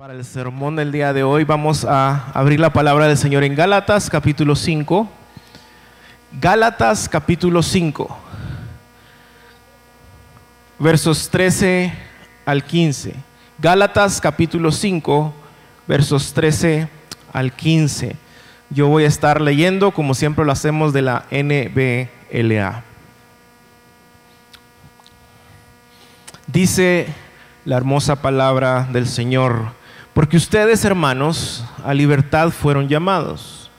Para 0.00 0.14
el 0.14 0.24
sermón 0.24 0.76
del 0.76 0.92
día 0.92 1.12
de 1.12 1.22
hoy 1.24 1.44
vamos 1.44 1.84
a 1.84 2.30
abrir 2.32 2.58
la 2.58 2.72
palabra 2.72 3.06
del 3.06 3.18
Señor 3.18 3.44
en 3.44 3.54
Gálatas 3.54 4.08
capítulo 4.08 4.56
5. 4.56 5.06
Gálatas 6.40 7.06
capítulo 7.06 7.62
5, 7.62 8.16
versos 10.78 11.28
13 11.28 11.92
al 12.46 12.64
15. 12.64 13.14
Gálatas 13.58 14.22
capítulo 14.22 14.72
5, 14.72 15.34
versos 15.86 16.32
13 16.32 16.88
al 17.34 17.52
15. 17.52 18.16
Yo 18.70 18.88
voy 18.88 19.04
a 19.04 19.08
estar 19.08 19.42
leyendo, 19.42 19.90
como 19.90 20.14
siempre 20.14 20.46
lo 20.46 20.52
hacemos, 20.52 20.94
de 20.94 21.02
la 21.02 21.26
NBLA. 21.30 22.84
Dice 26.46 27.06
la 27.66 27.76
hermosa 27.76 28.22
palabra 28.22 28.88
del 28.90 29.06
Señor 29.06 29.78
porque 30.14 30.36
ustedes, 30.36 30.84
hermanos, 30.84 31.64
a 31.84 31.94
libertad 31.94 32.50
fueron 32.50 32.88
llamados. 32.88 33.70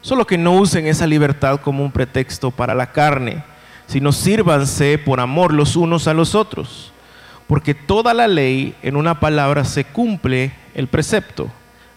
Solo 0.00 0.26
que 0.26 0.38
no 0.38 0.52
usen 0.52 0.86
esa 0.86 1.06
libertad 1.06 1.60
como 1.60 1.84
un 1.84 1.92
pretexto 1.92 2.50
para 2.50 2.74
la 2.74 2.92
carne, 2.92 3.44
sino 3.86 4.12
sírvanse 4.12 4.98
por 4.98 5.20
amor 5.20 5.52
los 5.52 5.76
unos 5.76 6.08
a 6.08 6.14
los 6.14 6.34
otros. 6.34 6.92
Porque 7.46 7.74
toda 7.74 8.14
la 8.14 8.28
ley 8.28 8.74
en 8.82 8.96
una 8.96 9.20
palabra 9.20 9.64
se 9.64 9.84
cumple 9.84 10.52
el 10.74 10.86
precepto. 10.86 11.50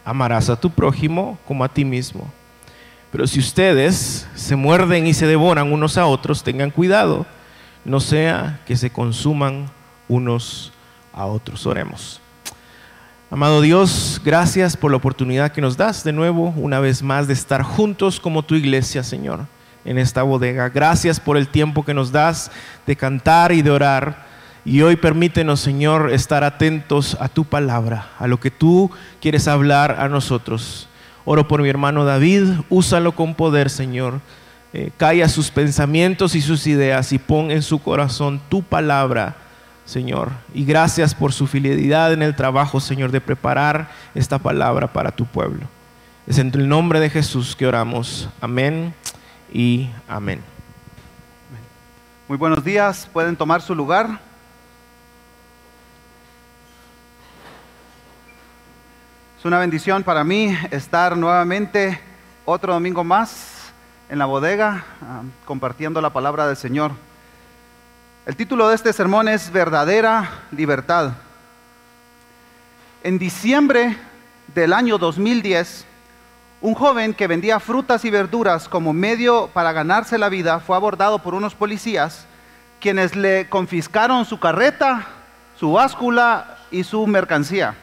Amarás 0.03 0.49
a 0.49 0.59
tu 0.59 0.69
prójimo 0.69 1.37
como 1.47 1.63
a 1.63 1.69
ti 1.69 1.85
mismo. 1.85 2.31
Pero 3.11 3.27
si 3.27 3.39
ustedes 3.39 4.27
se 4.35 4.55
muerden 4.55 5.07
y 5.07 5.13
se 5.13 5.25
devoran 5.25 5.71
unos 5.71 5.97
a 5.97 6.05
otros, 6.05 6.43
tengan 6.43 6.69
cuidado, 6.69 7.25
no 7.85 7.99
sea 7.99 8.59
que 8.65 8.75
se 8.75 8.89
consuman 8.89 9.69
unos 10.09 10.73
a 11.13 11.25
otros. 11.25 11.65
Oremos. 11.65 12.19
Amado 13.31 13.61
Dios, 13.61 14.21
gracias 14.23 14.77
por 14.77 14.91
la 14.91 14.97
oportunidad 14.97 15.51
que 15.51 15.59
nos 15.59 15.75
das 15.77 16.03
de 16.03 16.13
nuevo, 16.13 16.53
una 16.57 16.79
vez 16.79 17.01
más, 17.01 17.25
de 17.27 17.33
estar 17.33 17.63
juntos 17.63 18.19
como 18.19 18.43
tu 18.43 18.53
iglesia, 18.53 19.01
Señor, 19.01 19.47
en 19.83 19.97
esta 19.97 20.21
bodega. 20.21 20.69
Gracias 20.69 21.19
por 21.19 21.35
el 21.35 21.47
tiempo 21.47 21.83
que 21.83 21.95
nos 21.95 22.11
das 22.11 22.51
de 22.85 22.95
cantar 22.95 23.51
y 23.51 23.63
de 23.63 23.71
orar. 23.71 24.27
Y 24.63 24.83
hoy 24.83 24.95
permítenos, 24.95 25.59
Señor, 25.59 26.11
estar 26.13 26.43
atentos 26.43 27.17
a 27.19 27.27
tu 27.27 27.45
palabra, 27.45 28.09
a 28.19 28.27
lo 28.27 28.39
que 28.39 28.51
tú 28.51 28.91
quieres 29.19 29.47
hablar 29.47 29.97
a 29.99 30.07
nosotros. 30.07 30.87
Oro 31.25 31.47
por 31.47 31.63
mi 31.63 31.69
hermano 31.69 32.05
David, 32.05 32.43
úsalo 32.69 33.13
con 33.13 33.33
poder, 33.33 33.71
Señor. 33.71 34.21
Eh, 34.71 34.91
calla 34.97 35.27
sus 35.29 35.49
pensamientos 35.49 36.35
y 36.35 36.41
sus 36.41 36.67
ideas 36.67 37.11
y 37.11 37.17
pon 37.17 37.49
en 37.49 37.63
su 37.63 37.79
corazón 37.81 38.39
tu 38.49 38.61
palabra 38.61 39.35
Señor. 39.85 40.31
Y 40.53 40.65
gracias 40.65 41.13
por 41.13 41.31
su 41.31 41.47
fidelidad 41.47 42.11
en 42.11 42.21
el 42.21 42.35
trabajo, 42.35 42.79
Señor, 42.79 43.11
de 43.11 43.21
preparar 43.21 43.89
esta 44.13 44.39
palabra 44.39 44.91
para 44.91 45.11
tu 45.11 45.25
pueblo. 45.25 45.67
Es 46.27 46.39
en 46.39 46.51
el 46.55 46.67
nombre 46.67 46.99
de 46.99 47.09
Jesús 47.09 47.55
que 47.55 47.67
oramos. 47.67 48.27
Amén 48.41 48.93
y 49.53 49.89
amén. 50.07 50.41
Muy 52.27 52.39
buenos 52.39 52.63
días, 52.63 53.07
pueden 53.13 53.35
tomar 53.35 53.61
su 53.61 53.75
lugar. 53.75 54.19
Es 59.37 59.45
una 59.45 59.59
bendición 59.59 60.01
para 60.01 60.23
mí 60.23 60.57
estar 60.71 61.15
nuevamente 61.15 61.99
otro 62.45 62.73
domingo 62.73 63.03
más 63.03 63.71
en 64.09 64.17
la 64.17 64.25
bodega 64.25 64.83
ah, 65.03 65.21
compartiendo 65.45 66.01
la 66.01 66.11
palabra 66.11 66.47
del 66.47 66.57
Señor. 66.57 66.93
El 68.25 68.35
título 68.35 68.67
de 68.67 68.75
este 68.75 68.91
sermón 68.91 69.27
es 69.27 69.51
Verdadera 69.51 70.31
Libertad. 70.49 71.11
En 73.03 73.19
diciembre 73.19 73.95
del 74.55 74.73
año 74.73 74.97
2010, 74.97 75.85
un 76.61 76.73
joven 76.73 77.13
que 77.13 77.27
vendía 77.27 77.59
frutas 77.59 78.03
y 78.03 78.09
verduras 78.09 78.67
como 78.67 78.93
medio 78.93 79.51
para 79.53 79.73
ganarse 79.73 80.17
la 80.17 80.29
vida 80.29 80.59
fue 80.59 80.75
abordado 80.75 81.19
por 81.19 81.35
unos 81.35 81.53
policías 81.53 82.25
quienes 82.79 83.15
le 83.15 83.47
confiscaron 83.47 84.25
su 84.25 84.39
carreta, 84.39 85.05
su 85.59 85.73
báscula 85.73 86.57
y 86.71 86.83
su 86.83 87.05
mercancía. 87.05 87.75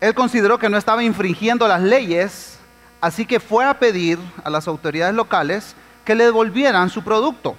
Él 0.00 0.12
consideró 0.12 0.58
que 0.58 0.68
no 0.68 0.76
estaba 0.76 1.04
infringiendo 1.04 1.68
las 1.68 1.82
leyes, 1.82 2.58
así 3.00 3.26
que 3.26 3.38
fue 3.38 3.64
a 3.64 3.78
pedir 3.78 4.18
a 4.42 4.50
las 4.50 4.66
autoridades 4.66 5.14
locales 5.14 5.76
que 6.04 6.16
le 6.16 6.24
devolvieran 6.24 6.90
su 6.90 7.04
producto. 7.04 7.56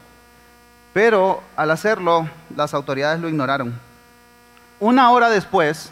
Pero 0.95 1.43
al 1.57 1.71
hacerlo, 1.71 2.29
las 2.55 2.73
autoridades 2.73 3.19
lo 3.19 3.27
ignoraron. 3.27 3.77
Una 4.79 5.11
hora 5.11 5.29
después, 5.29 5.91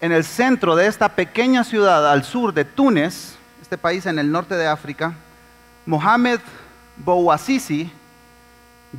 en 0.00 0.12
el 0.12 0.22
centro 0.22 0.76
de 0.76 0.86
esta 0.86 1.08
pequeña 1.08 1.64
ciudad 1.64 2.08
al 2.08 2.22
sur 2.22 2.54
de 2.54 2.64
Túnez, 2.64 3.34
este 3.60 3.76
país 3.76 4.06
en 4.06 4.20
el 4.20 4.30
norte 4.30 4.54
de 4.54 4.68
África, 4.68 5.14
Mohamed 5.84 6.38
Bouazizi, 6.96 7.90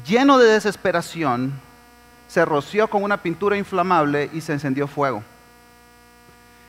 lleno 0.05 0.37
de 0.37 0.49
desesperación, 0.51 1.53
se 2.27 2.43
roció 2.43 2.89
con 2.89 3.01
una 3.01 3.15
pintura 3.15 3.55
inflamable 3.55 4.29
y 4.33 4.41
se 4.41 4.51
encendió 4.51 4.85
fuego. 4.85 5.23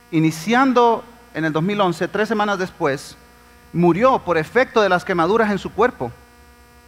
Iniciando 0.09 1.03
en 1.33 1.43
el 1.43 1.51
2011, 1.51 2.07
tres 2.07 2.29
semanas 2.29 2.57
después, 2.57 3.17
murió 3.73 4.19
por 4.19 4.37
efecto 4.37 4.81
de 4.81 4.87
las 4.87 5.03
quemaduras 5.03 5.51
en 5.51 5.59
su 5.59 5.69
cuerpo. 5.73 6.13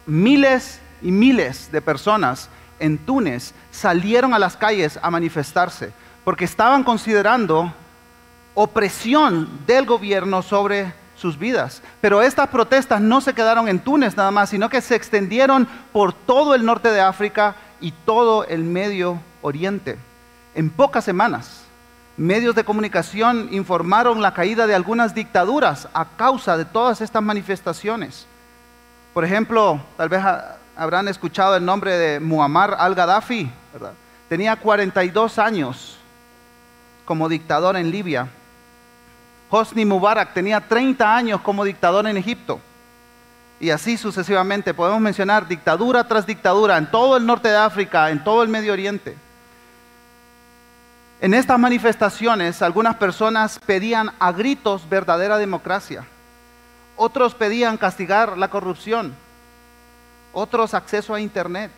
Miles 0.06 0.80
y 1.02 1.10
miles 1.12 1.70
de 1.72 1.80
personas 1.80 2.48
en 2.78 2.98
Túnez 2.98 3.52
salieron 3.70 4.34
a 4.34 4.38
las 4.38 4.56
calles 4.56 4.98
a 5.02 5.10
manifestarse 5.10 5.92
porque 6.24 6.44
estaban 6.44 6.84
considerando 6.84 7.72
opresión 8.54 9.48
del 9.66 9.86
gobierno 9.86 10.42
sobre 10.42 10.92
sus 11.16 11.38
vidas. 11.38 11.82
Pero 12.00 12.22
estas 12.22 12.48
protestas 12.48 13.00
no 13.00 13.20
se 13.20 13.34
quedaron 13.34 13.68
en 13.68 13.78
Túnez 13.78 14.16
nada 14.16 14.30
más, 14.30 14.50
sino 14.50 14.68
que 14.68 14.80
se 14.80 14.94
extendieron 14.94 15.68
por 15.92 16.12
todo 16.12 16.54
el 16.54 16.64
norte 16.64 16.90
de 16.90 17.00
África 17.00 17.54
y 17.80 17.92
todo 17.92 18.44
el 18.44 18.64
Medio 18.64 19.20
Oriente. 19.42 19.98
En 20.54 20.70
pocas 20.70 21.04
semanas, 21.04 21.62
medios 22.16 22.54
de 22.54 22.64
comunicación 22.64 23.48
informaron 23.50 24.20
la 24.20 24.34
caída 24.34 24.66
de 24.66 24.74
algunas 24.74 25.14
dictaduras 25.14 25.88
a 25.94 26.04
causa 26.16 26.56
de 26.56 26.64
todas 26.64 27.00
estas 27.00 27.22
manifestaciones. 27.22 28.26
Por 29.14 29.24
ejemplo, 29.24 29.80
tal 29.96 30.08
vez 30.08 30.22
habrán 30.80 31.08
escuchado 31.08 31.56
el 31.56 31.64
nombre 31.64 31.98
de 31.98 32.20
Muammar 32.20 32.74
al-Gaddafi, 32.78 33.50
Tenía 34.30 34.56
42 34.56 35.38
años 35.38 35.98
como 37.04 37.28
dictador 37.28 37.76
en 37.76 37.90
Libia. 37.90 38.28
Hosni 39.50 39.84
Mubarak 39.84 40.32
tenía 40.32 40.58
30 40.58 41.14
años 41.14 41.42
como 41.42 41.64
dictador 41.64 42.06
en 42.06 42.16
Egipto. 42.16 42.60
Y 43.58 43.68
así 43.68 43.98
sucesivamente 43.98 44.72
podemos 44.72 45.02
mencionar 45.02 45.46
dictadura 45.46 46.04
tras 46.08 46.24
dictadura 46.24 46.78
en 46.78 46.90
todo 46.90 47.18
el 47.18 47.26
norte 47.26 47.48
de 47.48 47.58
África, 47.58 48.10
en 48.10 48.24
todo 48.24 48.42
el 48.42 48.48
Medio 48.48 48.72
Oriente. 48.72 49.18
En 51.20 51.34
estas 51.34 51.58
manifestaciones 51.58 52.62
algunas 52.62 52.96
personas 52.96 53.58
pedían 53.66 54.12
a 54.18 54.32
gritos 54.32 54.88
verdadera 54.88 55.36
democracia. 55.36 56.04
Otros 56.96 57.34
pedían 57.34 57.76
castigar 57.76 58.38
la 58.38 58.48
corrupción 58.48 59.14
otros 60.32 60.74
acceso 60.74 61.14
a 61.14 61.20
Internet 61.20 61.70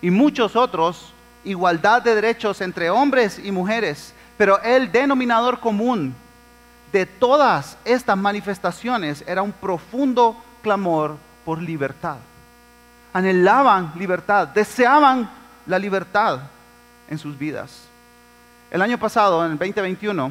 y 0.00 0.10
muchos 0.10 0.56
otros 0.56 1.12
igualdad 1.44 2.02
de 2.02 2.14
derechos 2.14 2.60
entre 2.60 2.90
hombres 2.90 3.40
y 3.42 3.50
mujeres. 3.50 4.14
Pero 4.36 4.60
el 4.62 4.92
denominador 4.92 5.60
común 5.60 6.14
de 6.92 7.06
todas 7.06 7.76
estas 7.84 8.16
manifestaciones 8.16 9.24
era 9.26 9.42
un 9.42 9.52
profundo 9.52 10.36
clamor 10.62 11.16
por 11.44 11.60
libertad. 11.60 12.18
Anhelaban 13.12 13.92
libertad, 13.96 14.48
deseaban 14.48 15.30
la 15.66 15.78
libertad 15.78 16.40
en 17.08 17.18
sus 17.18 17.36
vidas. 17.36 17.88
El 18.70 18.82
año 18.82 18.98
pasado, 18.98 19.44
en 19.44 19.52
el 19.52 19.58
2021, 19.58 20.30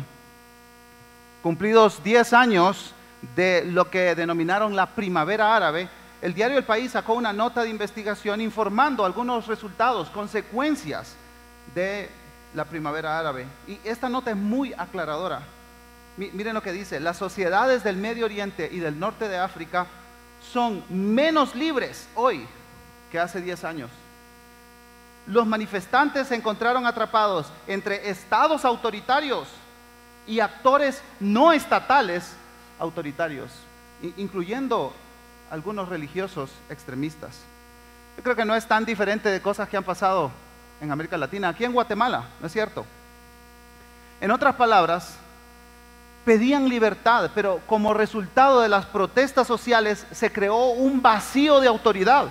cumplidos 1.41 2.01
10 2.03 2.33
años 2.33 2.93
de 3.35 3.65
lo 3.65 3.89
que 3.89 4.15
denominaron 4.15 4.75
la 4.75 4.85
primavera 4.85 5.55
árabe, 5.55 5.89
el 6.21 6.33
diario 6.33 6.57
El 6.57 6.63
País 6.63 6.91
sacó 6.91 7.13
una 7.13 7.31
nota 7.31 7.63
de 7.63 7.69
investigación 7.69 8.41
informando 8.41 9.05
algunos 9.05 9.47
resultados, 9.47 10.09
consecuencias 10.09 11.15
de 11.75 12.09
la 12.55 12.65
primavera 12.65 13.19
árabe. 13.19 13.45
Y 13.67 13.79
esta 13.83 14.09
nota 14.09 14.31
es 14.31 14.37
muy 14.37 14.73
aclaradora. 14.73 15.41
Miren 16.17 16.55
lo 16.55 16.63
que 16.63 16.71
dice, 16.71 16.99
las 16.99 17.17
sociedades 17.17 17.83
del 17.83 17.97
Medio 17.97 18.25
Oriente 18.25 18.67
y 18.71 18.79
del 18.79 18.99
norte 18.99 19.29
de 19.29 19.37
África 19.37 19.85
son 20.51 20.83
menos 20.89 21.53
libres 21.53 22.07
hoy 22.15 22.47
que 23.11 23.19
hace 23.19 23.39
10 23.39 23.63
años. 23.63 23.91
Los 25.27 25.45
manifestantes 25.45 26.27
se 26.27 26.35
encontraron 26.35 26.87
atrapados 26.87 27.47
entre 27.67 28.09
estados 28.09 28.65
autoritarios 28.65 29.47
y 30.25 30.39
actores 30.39 31.01
no 31.19 31.53
estatales 31.53 32.33
autoritarios, 32.79 33.51
incluyendo 34.17 34.93
algunos 35.51 35.89
religiosos 35.89 36.49
extremistas. 36.69 37.39
Yo 38.17 38.23
creo 38.23 38.35
que 38.35 38.45
no 38.45 38.55
es 38.55 38.67
tan 38.67 38.85
diferente 38.85 39.29
de 39.29 39.41
cosas 39.41 39.69
que 39.69 39.77
han 39.77 39.83
pasado 39.83 40.31
en 40.81 40.91
América 40.91 41.17
Latina, 41.17 41.49
aquí 41.49 41.65
en 41.65 41.73
Guatemala, 41.73 42.25
¿no 42.39 42.47
es 42.47 42.53
cierto? 42.53 42.85
En 44.19 44.31
otras 44.31 44.55
palabras, 44.55 45.17
pedían 46.25 46.67
libertad, 46.67 47.31
pero 47.33 47.61
como 47.67 47.93
resultado 47.93 48.61
de 48.61 48.69
las 48.69 48.85
protestas 48.85 49.47
sociales 49.47 50.05
se 50.11 50.31
creó 50.31 50.71
un 50.71 51.01
vacío 51.01 51.59
de 51.59 51.67
autoridad. 51.67 52.27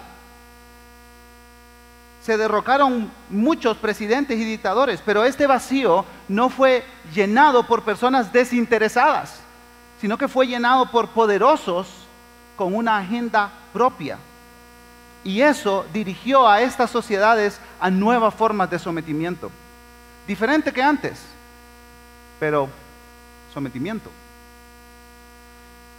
Se 2.22 2.36
derrocaron 2.36 3.10
muchos 3.30 3.76
presidentes 3.76 4.38
y 4.38 4.44
dictadores, 4.44 5.00
pero 5.06 5.24
este 5.24 5.46
vacío 5.46 6.04
no 6.28 6.50
fue 6.50 6.84
llenado 7.14 7.66
por 7.66 7.84
personas 7.84 8.32
desinteresadas, 8.32 9.38
sino 10.00 10.18
que 10.18 10.28
fue 10.28 10.48
llenado 10.48 10.90
por 10.90 11.10
poderosos 11.10 12.05
con 12.56 12.74
una 12.74 12.98
agenda 12.98 13.50
propia. 13.72 14.18
Y 15.22 15.40
eso 15.40 15.84
dirigió 15.92 16.48
a 16.48 16.60
estas 16.60 16.90
sociedades 16.90 17.60
a 17.80 17.90
nuevas 17.90 18.34
formas 18.34 18.70
de 18.70 18.78
sometimiento, 18.78 19.50
diferente 20.26 20.72
que 20.72 20.82
antes, 20.82 21.20
pero 22.38 22.68
sometimiento. 23.52 24.10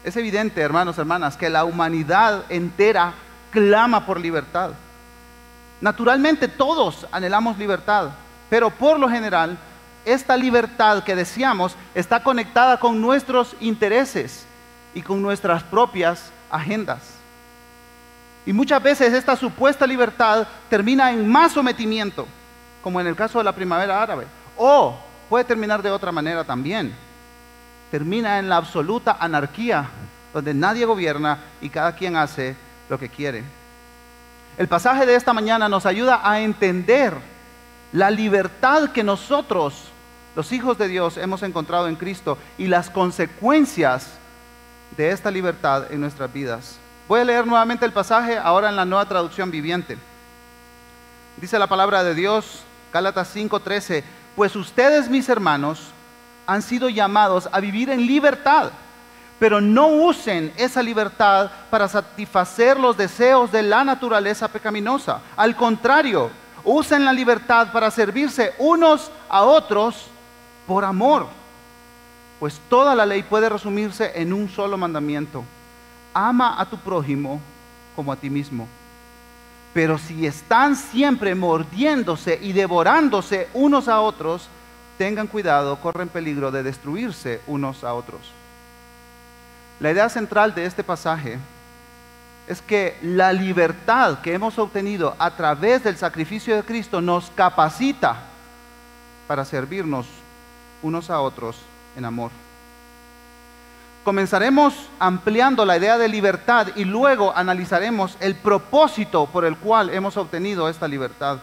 Es 0.04 0.16
evidente, 0.16 0.62
hermanos, 0.62 0.98
hermanas, 0.98 1.36
que 1.36 1.50
la 1.50 1.66
humanidad 1.66 2.46
entera 2.50 3.14
clama 3.52 4.06
por 4.06 4.20
libertad. 4.20 4.72
Naturalmente 5.82 6.48
todos 6.48 7.06
anhelamos 7.12 7.58
libertad, 7.58 8.12
pero 8.50 8.70
por 8.70 9.00
lo 9.00 9.10
general 9.10 9.58
esta 10.06 10.38
libertad 10.38 11.04
que 11.04 11.16
deseamos 11.16 11.76
está 11.94 12.24
conectada 12.24 12.80
con 12.80 13.02
nuestros 13.02 13.56
intereses 13.60 14.46
y 14.94 15.02
con 15.02 15.22
nuestras 15.22 15.64
propias 15.64 16.32
agendas. 16.50 17.00
Y 18.46 18.54
muchas 18.54 18.82
veces 18.82 19.14
esta 19.14 19.36
supuesta 19.36 19.86
libertad 19.86 20.48
termina 20.70 21.12
en 21.12 21.28
más 21.28 21.52
sometimiento, 21.52 22.28
como 22.82 23.02
en 23.02 23.08
el 23.08 23.16
caso 23.16 23.38
de 23.40 23.44
la 23.44 23.54
primavera 23.54 24.02
árabe, 24.02 24.26
o 24.56 24.98
puede 25.30 25.44
terminar 25.44 25.82
de 25.82 25.92
otra 25.92 26.12
manera 26.12 26.44
también 26.44 26.94
termina 27.92 28.40
en 28.40 28.50
la 28.50 28.58
absoluta 28.58 29.18
anarquía, 29.20 29.90
donde 30.34 30.54
nadie 30.54 30.86
gobierna 30.86 31.40
y 31.62 31.70
cada 31.70 31.96
quien 31.96 32.16
hace 32.16 32.56
lo 32.90 33.00
que 33.00 33.10
quiere. 33.10 33.44
El 34.58 34.68
pasaje 34.68 35.06
de 35.06 35.16
esta 35.16 35.34
mañana 35.34 35.70
nos 35.70 35.86
ayuda 35.86 36.22
a 36.24 36.42
entender 36.42 37.14
la 37.94 38.10
libertad 38.10 38.90
que 38.92 39.04
nosotros, 39.04 39.90
los 40.36 40.52
hijos 40.52 40.78
de 40.78 40.88
Dios, 40.88 41.18
hemos 41.18 41.44
encontrado 41.44 41.88
en 41.88 41.96
Cristo 41.96 42.38
y 42.58 42.68
las 42.68 42.90
consecuencias 42.90 44.18
de 44.98 45.12
esta 45.12 45.30
libertad 45.32 45.92
en 45.92 46.02
nuestras 46.02 46.34
vidas. 46.34 46.78
Voy 47.08 47.22
a 47.22 47.24
leer 47.24 47.46
nuevamente 47.48 47.86
el 47.86 47.94
pasaje 47.94 48.38
ahora 48.38 48.70
en 48.70 48.76
la 48.76 48.84
nueva 48.84 49.06
traducción 49.06 49.52
viviente. 49.52 49.98
Dice 51.38 51.60
la 51.60 51.68
palabra 51.68 52.04
de 52.04 52.16
Dios, 52.16 52.64
Gálatas 52.92 53.30
5:13, 53.34 54.04
pues 54.36 54.56
ustedes 54.56 55.08
mis 55.08 55.30
hermanos, 55.30 55.92
han 56.48 56.62
sido 56.62 56.90
llamados 56.90 57.48
a 57.52 57.60
vivir 57.60 57.90
en 57.90 58.08
libertad, 58.08 58.72
pero 59.38 59.62
no 59.62 59.88
usen 59.88 60.52
esa 60.58 60.82
libertad 60.82 61.52
para 61.70 61.88
satisfacer 61.88 62.80
los 62.80 62.98
deseos 62.98 63.52
de 63.52 63.62
la 63.62 63.84
naturaleza 63.84 64.48
pecaminosa. 64.48 65.20
Al 65.36 65.56
contrario, 65.56 66.32
usen 66.64 67.06
la 67.06 67.14
libertad 67.14 67.72
para 67.72 67.92
servirse 67.92 68.54
unos 68.58 69.12
a 69.30 69.44
otros 69.44 70.08
por 70.66 70.84
amor. 70.84 71.28
Pues 72.40 72.60
toda 72.70 72.94
la 72.94 73.06
ley 73.06 73.24
puede 73.24 73.50
resumirse 73.50 74.12
en 74.16 74.32
un 74.32 74.50
solo 74.50 74.78
mandamiento. 74.78 75.44
Ama 76.14 76.60
a 76.60 76.66
tu 76.66 76.78
prójimo 76.78 77.42
como 77.96 78.12
a 78.12 78.16
ti 78.16 78.30
mismo. 78.30 78.68
Pero 79.74 79.98
si 79.98 80.26
están 80.26 80.76
siempre 80.76 81.34
mordiéndose 81.36 82.40
y 82.42 82.54
devorándose 82.54 83.48
unos 83.54 83.88
a 83.88 84.02
otros, 84.02 84.50
tengan 84.98 85.28
cuidado, 85.28 85.80
corren 85.82 86.10
peligro 86.10 86.52
de 86.52 86.64
destruirse 86.64 87.42
unos 87.48 87.84
a 87.84 87.94
otros. 87.94 88.32
La 89.80 89.92
idea 89.92 90.10
central 90.10 90.56
de 90.56 90.66
este 90.66 90.84
pasaje 90.84 91.38
es 92.48 92.62
que 92.62 92.98
la 93.02 93.34
libertad 93.34 94.20
que 94.20 94.34
hemos 94.34 94.58
obtenido 94.58 95.16
a 95.20 95.32
través 95.32 95.84
del 95.84 95.98
sacrificio 95.98 96.56
de 96.56 96.64
Cristo 96.64 97.02
nos 97.02 97.30
capacita 97.32 98.24
para 99.28 99.44
servirnos 99.44 100.08
unos 100.82 101.10
a 101.10 101.20
otros 101.20 101.58
en 101.98 102.06
amor. 102.06 102.32
Comenzaremos 104.06 104.74
ampliando 105.00 105.66
la 105.66 105.76
idea 105.76 105.98
de 105.98 106.08
libertad 106.08 106.68
y 106.76 106.86
luego 106.86 107.36
analizaremos 107.36 108.16
el 108.22 108.36
propósito 108.36 109.26
por 109.26 109.44
el 109.44 109.58
cual 109.58 109.90
hemos 109.90 110.16
obtenido 110.16 110.70
esta 110.70 110.88
libertad. 110.88 111.40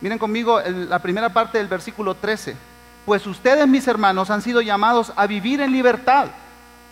Miren 0.00 0.18
conmigo 0.18 0.60
la 0.60 1.00
primera 1.00 1.30
parte 1.30 1.58
del 1.58 1.66
versículo 1.66 2.14
13. 2.14 2.54
Pues 3.04 3.26
ustedes, 3.26 3.66
mis 3.66 3.88
hermanos, 3.88 4.30
han 4.30 4.42
sido 4.42 4.60
llamados 4.60 5.12
a 5.16 5.26
vivir 5.26 5.60
en 5.60 5.72
libertad, 5.72 6.28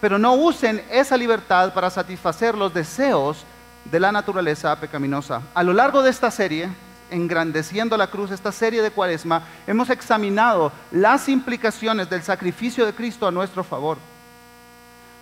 pero 0.01 0.19
no 0.19 0.35
usen 0.35 0.83
esa 0.91 1.17
libertad 1.17 1.73
para 1.73 1.91
satisfacer 1.91 2.57
los 2.57 2.75
deseos 2.75 3.45
de 3.85 4.01
la 4.01 4.11
naturaleza 4.11 4.75
pecaminosa. 4.81 5.43
A 5.55 5.63
lo 5.63 5.73
largo 5.73 6.03
de 6.03 6.11
esta 6.11 6.31
serie, 6.31 6.69
engrandeciendo 7.11 7.97
la 7.97 8.09
cruz, 8.09 8.31
esta 8.31 8.53
serie 8.53 8.83
de 8.83 8.91
cuaresma, 8.91 9.43
hemos 9.67 9.91
examinado 9.91 10.73
las 10.91 11.29
implicaciones 11.29 12.09
del 12.11 12.23
sacrificio 12.23 12.87
de 12.87 12.95
Cristo 12.95 13.27
a 13.27 13.31
nuestro 13.31 13.65
favor. 13.65 13.99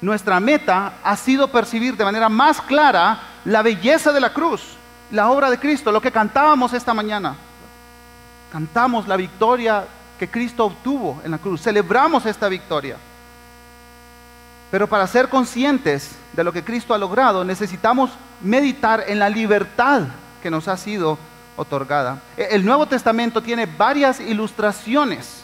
Nuestra 0.00 0.40
meta 0.40 0.94
ha 1.02 1.16
sido 1.16 1.48
percibir 1.48 1.96
de 1.96 2.04
manera 2.04 2.28
más 2.28 2.60
clara 2.60 3.20
la 3.44 3.62
belleza 3.62 4.12
de 4.12 4.20
la 4.20 4.32
cruz, 4.32 4.62
la 5.10 5.30
obra 5.30 5.50
de 5.50 5.58
Cristo, 5.58 5.90
lo 5.90 6.00
que 6.00 6.12
cantábamos 6.12 6.72
esta 6.72 6.92
mañana. 6.92 7.34
Cantamos 8.52 9.08
la 9.08 9.16
victoria 9.16 9.86
que 10.18 10.28
Cristo 10.28 10.66
obtuvo 10.66 11.20
en 11.24 11.30
la 11.30 11.38
cruz. 11.38 11.62
Celebramos 11.62 12.26
esta 12.26 12.48
victoria. 12.48 12.96
Pero 14.70 14.88
para 14.88 15.06
ser 15.06 15.28
conscientes 15.28 16.12
de 16.32 16.44
lo 16.44 16.52
que 16.52 16.64
Cristo 16.64 16.92
ha 16.92 16.98
logrado, 16.98 17.44
necesitamos 17.44 18.10
meditar 18.42 19.04
en 19.06 19.18
la 19.18 19.28
libertad 19.28 20.02
que 20.42 20.50
nos 20.50 20.68
ha 20.68 20.76
sido 20.76 21.18
otorgada. 21.56 22.20
E, 22.37 22.49
el 22.53 22.64
Nuevo 22.64 22.87
Testamento 22.87 23.43
tiene 23.43 23.67
varias 23.67 24.20
ilustraciones, 24.20 25.43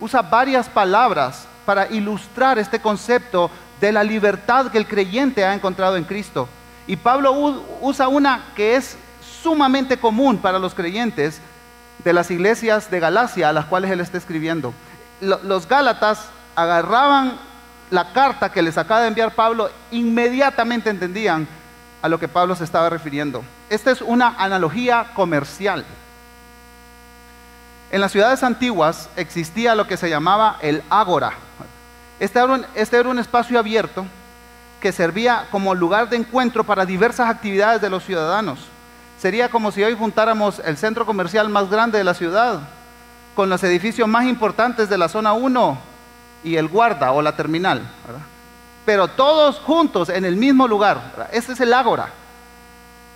usa 0.00 0.22
varias 0.22 0.68
palabras 0.68 1.46
para 1.64 1.86
ilustrar 1.88 2.58
este 2.58 2.80
concepto 2.80 3.50
de 3.80 3.92
la 3.92 4.02
libertad 4.02 4.70
que 4.70 4.78
el 4.78 4.86
creyente 4.86 5.44
ha 5.44 5.54
encontrado 5.54 5.96
en 5.96 6.04
Cristo. 6.04 6.48
Y 6.86 6.96
Pablo 6.96 7.32
usa 7.80 8.08
una 8.08 8.46
que 8.56 8.76
es 8.76 8.96
sumamente 9.42 9.98
común 9.98 10.38
para 10.38 10.58
los 10.58 10.74
creyentes, 10.74 11.40
de 12.04 12.12
las 12.12 12.30
iglesias 12.30 12.90
de 12.90 13.00
Galacia 13.00 13.48
a 13.48 13.52
las 13.52 13.66
cuales 13.66 13.90
él 13.90 14.00
está 14.00 14.18
escribiendo. 14.18 14.72
Los 15.20 15.68
Gálatas 15.68 16.28
agarraban 16.54 17.38
la 17.90 18.12
carta 18.12 18.52
que 18.52 18.62
les 18.62 18.78
acaba 18.78 19.00
de 19.02 19.08
enviar 19.08 19.34
Pablo, 19.34 19.70
inmediatamente 19.90 20.90
entendían 20.90 21.48
a 22.02 22.08
lo 22.08 22.18
que 22.18 22.28
Pablo 22.28 22.54
se 22.54 22.64
estaba 22.64 22.90
refiriendo. 22.90 23.44
Esta 23.70 23.90
es 23.90 24.02
una 24.02 24.34
analogía 24.38 25.08
comercial. 25.14 25.84
En 27.90 28.00
las 28.00 28.12
ciudades 28.12 28.42
antiguas 28.42 29.08
existía 29.16 29.74
lo 29.74 29.86
que 29.86 29.96
se 29.96 30.10
llamaba 30.10 30.58
el 30.60 30.82
ágora. 30.90 31.32
Este 32.20 32.38
era, 32.38 32.52
un, 32.52 32.66
este 32.74 32.98
era 32.98 33.08
un 33.08 33.18
espacio 33.18 33.58
abierto 33.58 34.06
que 34.80 34.92
servía 34.92 35.46
como 35.50 35.74
lugar 35.74 36.08
de 36.08 36.16
encuentro 36.16 36.64
para 36.64 36.84
diversas 36.84 37.28
actividades 37.28 37.80
de 37.80 37.90
los 37.90 38.04
ciudadanos. 38.04 38.60
Sería 39.20 39.48
como 39.48 39.72
si 39.72 39.82
hoy 39.82 39.96
juntáramos 39.96 40.60
el 40.64 40.76
centro 40.76 41.04
comercial 41.06 41.48
más 41.48 41.68
grande 41.70 41.98
de 41.98 42.04
la 42.04 42.14
ciudad 42.14 42.60
con 43.34 43.48
los 43.48 43.62
edificios 43.64 44.06
más 44.06 44.26
importantes 44.26 44.88
de 44.88 44.98
la 44.98 45.08
zona 45.08 45.32
1 45.32 45.78
y 46.44 46.56
el 46.56 46.68
guarda 46.68 47.12
o 47.12 47.22
la 47.22 47.36
terminal. 47.36 47.82
Pero 48.88 49.06
todos 49.06 49.58
juntos 49.58 50.08
en 50.08 50.24
el 50.24 50.36
mismo 50.36 50.66
lugar. 50.66 51.28
Este 51.30 51.52
es 51.52 51.60
el 51.60 51.74
ágora. 51.74 52.08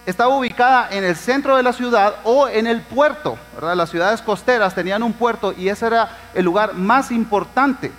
Estaba 0.05 0.37
ubicada 0.37 0.89
en 0.91 1.03
el 1.03 1.17
centro 1.17 1.57
de 1.57 1.63
la 1.63 1.73
ciudad 1.73 2.17
o 2.25 2.47
en 2.47 2.67
el 2.67 2.83
puerto. 2.83 3.39
Las 3.59 3.89
ciudades 3.89 4.21
costeras 4.21 4.75
tenían 4.75 5.03
un 5.03 5.15
puerto 5.15 5.55
y 5.57 5.71
ese 5.71 5.87
era 5.87 6.11
el 6.35 6.45
lugar 6.45 6.75
más 6.75 7.11
importante. 7.11 7.91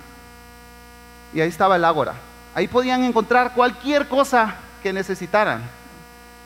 Y 1.32 1.40
ahí 1.40 1.48
estaba 1.48 1.74
el 1.74 1.84
ágora. 1.84 2.14
Ahí 2.54 2.68
podían 2.68 3.02
encontrar 3.02 3.54
cualquier 3.54 4.06
cosa 4.06 4.54
que 4.80 4.92
necesitaran 4.92 5.60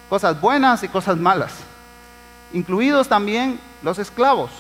cosas 0.09 0.41
buenas 0.41 0.83
y 0.83 0.89
cosas 0.89 1.19
malas, 1.19 1.53
incluidos 2.55 3.07
también 3.07 3.61
los 3.83 3.99
esclavos. 3.99 4.51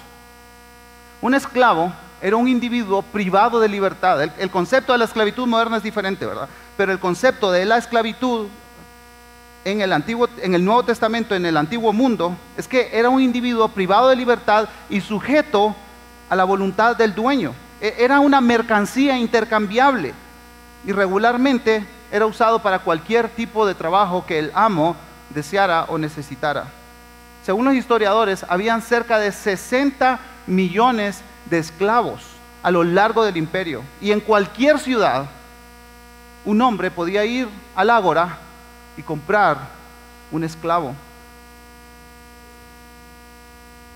Un 1.23 1.33
esclavo 1.33 1.95
era 2.21 2.37
un 2.37 2.49
individuo 2.49 3.03
privado 3.03 3.61
de 3.61 3.69
libertad. 3.69 4.23
El, 4.23 4.51
concepto 4.51 4.93
de 4.93 4.99
la 4.99 5.05
esclavitud 5.05 5.47
moderna 5.47 5.77
es 5.77 5.83
diferente, 5.83 6.27
¿verdad? 6.27 6.49
Pero 6.77 6.93
el 6.93 6.99
concepto 6.99 7.51
de 7.51 7.65
la 7.65 7.79
esclavitud 7.79 8.49
en 9.65 9.81
el, 9.81 9.93
antiguo, 9.93 10.29
en 10.43 10.55
el 10.55 10.65
Nuevo 10.65 10.85
Testamento, 10.85 11.35
en 11.35 11.47
el 11.47 11.57
antiguo 11.57 11.93
mundo, 11.93 12.37
es 12.57 12.67
que 12.67 12.91
era 12.93 13.09
un 13.09 13.21
individuo 13.21 13.69
privado 13.69 14.09
de 14.09 14.17
libertad 14.17 14.69
y 14.89 15.01
sujeto 15.01 15.75
a 16.29 16.37
la 16.37 16.45
voluntad 16.45 16.97
del 16.97 17.15
dueño. 17.15 17.55
E, 17.81 17.95
era 17.99 18.21
una 18.21 18.41
mercancía 18.41 19.19
intercambiable 19.19 20.15
y 20.85 20.93
regularmente 20.93 21.87
era 22.11 22.27
usado 22.27 22.61
para 22.61 22.81
cualquier 22.81 23.29
tipo 23.29 23.67
de 23.67 23.75
trabajo 23.75 24.25
que 24.27 24.39
el 24.39 24.51
amo 24.55 24.97
deseara 25.31 25.85
o 25.85 25.99
necesitara. 25.99 26.67
Según 27.45 27.65
los 27.65 27.75
historiadores, 27.75 28.45
habían 28.49 28.83
cerca 28.83 29.19
de 29.19 29.33
60 29.33 30.19
millones 30.47 31.23
de 31.38 31.38
esclavos, 31.57 32.21
a 32.63 32.71
lo 32.71 32.85
largo 32.85 33.25
del 33.25 33.39
imperio. 33.39 33.83
Y 34.01 34.13
en 34.13 34.21
cualquier 34.21 34.79
ciudad, 34.79 35.27
un 36.45 36.61
hombre 36.61 36.91
podía 36.91 37.25
ir 37.25 37.49
al 37.75 37.89
ágora 37.89 38.39
y 38.97 39.03
comprar 39.03 39.57
un 40.31 40.45
esclavo. 40.45 40.95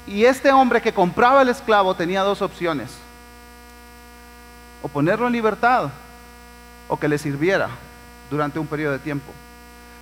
Y 0.06 0.25
este 0.25 0.50
hombre 0.50 0.80
que 0.80 0.94
compraba 0.94 1.42
el 1.42 1.49
esclavo 1.49 1.94
tenía 1.94 2.23
dos 2.23 2.40
opciones. 2.40 2.90
O 4.82 4.88
ponerlo 4.88 5.26
en 5.26 5.32
libertad 5.32 5.90
o 6.88 6.99
que 6.99 7.09
le 7.09 7.18
sirviera 7.18 7.68
durante 8.30 8.59
un 8.59 8.66
periodo 8.66 8.94
de 8.94 8.99
tiempo. 8.99 9.32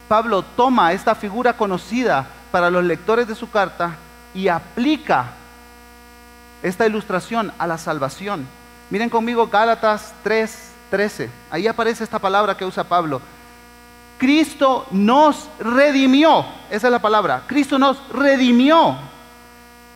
Pablo 0.09 0.43
toma 0.43 0.93
esta 0.93 1.15
figura 1.15 1.53
conocida 1.53 2.27
para 2.51 2.71
los 2.71 2.83
lectores 2.85 3.29
de 3.29 3.35
su 3.35 3.51
carta 3.51 3.97
y 4.35 4.49
aplica 4.49 5.35
esta 6.63 6.87
ilustración 6.87 7.53
a 7.59 7.67
la 7.67 7.79
salvación. 7.79 8.47
Miren 8.91 9.11
conmigo 9.11 9.47
Gálatas 9.49 10.13
3, 10.23 10.73
13. 10.91 11.31
Ahí 11.51 11.67
aparece 11.67 12.05
esta 12.05 12.19
palabra 12.19 12.57
que 12.57 12.65
usa 12.65 12.85
Pablo. 12.85 13.21
Cristo 14.19 14.87
nos 14.91 15.49
redimió, 15.59 16.45
esa 16.71 16.89
es 16.89 16.93
la 16.93 16.99
palabra. 16.99 17.45
Cristo 17.47 17.79
nos 17.79 17.97
redimió 18.11 18.99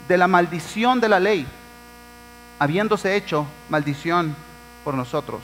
de 0.07 0.17
la 0.17 0.27
maldición 0.27 0.99
de 0.99 1.09
la 1.09 1.19
ley, 1.19 1.45
habiéndose 2.57 3.15
hecho 3.15 3.45
maldición 3.69 4.35
por 4.83 4.95
nosotros. 4.95 5.41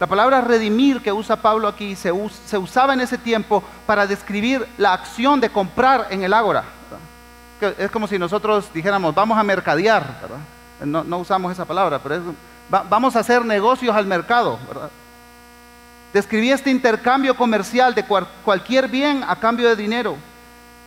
La 0.00 0.06
palabra 0.08 0.40
redimir 0.40 1.00
que 1.00 1.12
usa 1.12 1.36
Pablo 1.36 1.68
aquí 1.68 1.94
se, 1.94 2.10
usaba 2.10 2.92
en 2.92 3.00
ese 3.00 3.18
tiempo 3.18 3.62
para 3.86 4.06
describir 4.06 4.66
la 4.76 4.94
acción 4.94 5.40
de 5.40 5.48
comprar 5.48 6.08
en 6.10 6.24
el 6.24 6.32
ágora. 6.34 6.64
Es 7.62 7.90
como 7.90 8.08
si 8.08 8.18
nosotros 8.18 8.72
dijéramos, 8.74 9.14
vamos 9.14 9.38
a 9.38 9.42
mercadear, 9.42 10.02
No, 10.84 11.18
usamos 11.18 11.52
esa 11.52 11.64
palabra, 11.64 12.00
pero 12.00 12.34
vamos 12.68 13.14
a 13.14 13.20
hacer 13.20 13.44
negocios 13.44 13.94
al 13.94 14.06
mercado. 14.06 14.58
Describía 16.12 16.54
este 16.54 16.70
intercambio 16.70 17.36
comercial 17.36 17.94
de 17.94 18.04
cualquier 18.44 18.88
bien 18.88 19.24
a 19.26 19.36
cambio 19.36 19.68
de 19.68 19.76
dinero. 19.76 20.16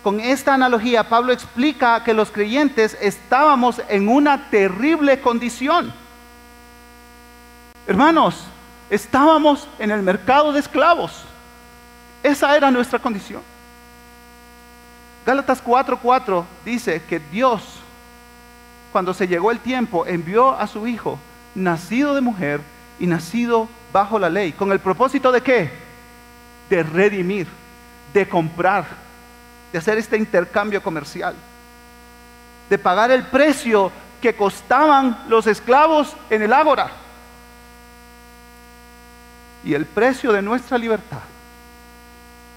Con 0.02 0.20
esta 0.20 0.54
analogía, 0.54 1.08
Pablo 1.08 1.32
explica 1.32 2.04
que 2.04 2.14
los 2.14 2.30
creyentes 2.30 2.96
estábamos 3.00 3.80
en 3.88 4.08
una 4.08 4.50
terrible 4.50 5.20
condición. 5.20 5.92
Hermanos, 7.86 8.44
estábamos 8.90 9.66
en 9.78 9.90
el 9.90 10.02
mercado 10.02 10.52
de 10.52 10.60
esclavos. 10.60 11.24
Esa 12.22 12.56
era 12.56 12.70
nuestra 12.70 12.98
condición. 12.98 13.42
Gálatas 15.26 15.62
4:4 15.62 16.44
dice 16.64 17.02
que 17.02 17.18
Dios, 17.18 17.80
cuando 18.92 19.12
se 19.12 19.28
llegó 19.28 19.50
el 19.50 19.58
tiempo, 19.58 20.06
envió 20.06 20.58
a 20.58 20.66
su 20.66 20.86
Hijo, 20.86 21.18
nacido 21.54 22.14
de 22.14 22.20
mujer 22.20 22.60
y 22.98 23.06
nacido 23.06 23.68
bajo 23.92 24.18
la 24.18 24.30
ley, 24.30 24.52
con 24.52 24.72
el 24.72 24.78
propósito 24.78 25.32
de 25.32 25.42
qué? 25.42 25.70
De 26.70 26.82
redimir, 26.82 27.48
de 28.14 28.28
comprar 28.28 29.06
de 29.72 29.78
hacer 29.78 29.98
este 29.98 30.16
intercambio 30.16 30.82
comercial, 30.82 31.34
de 32.70 32.78
pagar 32.78 33.10
el 33.10 33.24
precio 33.24 33.90
que 34.20 34.34
costaban 34.34 35.24
los 35.28 35.46
esclavos 35.46 36.16
en 36.30 36.42
el 36.42 36.52
ágora. 36.52 36.90
Y 39.64 39.74
el 39.74 39.84
precio 39.84 40.32
de 40.32 40.42
nuestra 40.42 40.78
libertad 40.78 41.20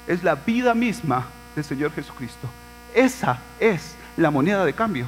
es 0.08 0.24
la 0.24 0.36
vida 0.36 0.74
misma 0.74 1.26
del 1.56 1.66
Señor 1.66 1.92
Jesucristo. 1.92 2.48
Esa 2.94 3.40
es 3.60 3.96
la 4.18 4.32
moneda 4.32 4.66
de 4.66 4.74
cambio 4.74 5.06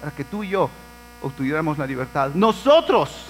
para 0.00 0.12
que 0.12 0.24
tú 0.24 0.44
y 0.44 0.50
yo 0.50 0.70
obtuviéramos 1.22 1.78
la 1.78 1.86
libertad. 1.86 2.30
Nosotros, 2.34 3.26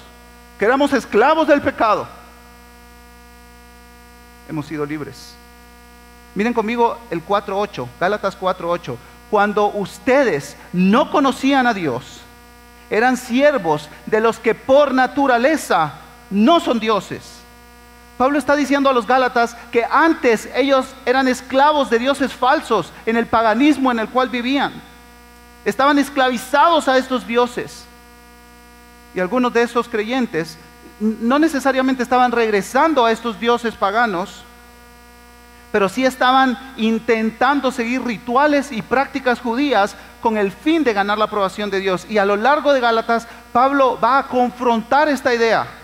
que 0.59 0.65
éramos 0.65 0.93
esclavos 0.93 1.49
del 1.49 1.63
pecado, 1.63 2.07
hemos 4.49 4.67
sido 4.67 4.85
libres. 4.85 5.35
Miren 6.35 6.55
conmigo 6.55 6.99
el 7.11 7.25
4.8, 7.25 7.87
Gálatas 7.99 8.39
4.8. 8.39 8.97
Cuando 9.31 9.67
ustedes 9.67 10.57
no 10.73 11.11
conocían 11.11 11.67
a 11.67 11.75
Dios, 11.75 12.21
eran 12.91 13.17
siervos 13.17 13.89
de 14.07 14.21
los 14.21 14.39
que 14.39 14.55
por 14.55 14.95
naturaleza 14.95 15.95
no 16.31 16.61
son 16.61 16.81
dioses. 16.81 17.38
Pablo 18.19 18.37
está 18.37 18.57
diciendo 18.57 18.91
a 18.91 18.93
los 18.93 19.07
Gálatas 19.07 19.57
que 19.71 19.85
antes 19.89 20.49
ellos 20.57 20.87
eran 21.07 21.29
esclavos 21.29 21.89
de 21.89 22.01
dioses 22.01 22.33
falsos 22.33 22.93
en 23.07 23.17
el 23.17 23.27
paganismo 23.27 23.93
en 23.93 24.01
el 24.01 24.09
cual 24.09 24.29
vivían. 24.29 24.73
Estaban 25.65 26.01
esclavizados 26.01 26.89
a 26.89 26.99
estos 26.99 27.25
dioses. 27.25 27.85
Y 29.15 29.21
algunos 29.21 29.53
de 29.53 29.63
esos 29.63 29.89
creyentes 29.89 30.59
no 30.99 31.39
necesariamente 31.39 32.03
estaban 32.03 32.33
regresando 32.33 33.07
a 33.07 33.13
estos 33.13 33.39
dioses 33.39 33.75
paganos, 33.75 34.43
pero 35.71 35.89
sí 35.89 36.05
estaban 36.05 36.59
intentando 36.77 37.71
seguir 37.71 38.03
rituales 38.03 38.73
y 38.73 38.83
prácticas 38.83 39.39
judías 39.39 39.95
con 40.21 40.39
el 40.39 40.51
fin 40.51 40.83
de 40.83 40.93
ganar 40.93 41.19
la 41.19 41.27
aprobación 41.27 41.71
de 41.71 41.79
Dios. 41.79 42.05
Y 42.09 42.19
a 42.19 42.25
lo 42.25 42.37
largo 42.37 42.73
de 42.73 42.81
Gálatas, 42.81 43.29
Pablo 43.53 43.97
va 44.03 44.19
a 44.19 44.27
confrontar 44.27 45.09
esta 45.09 45.33
idea. 45.33 45.78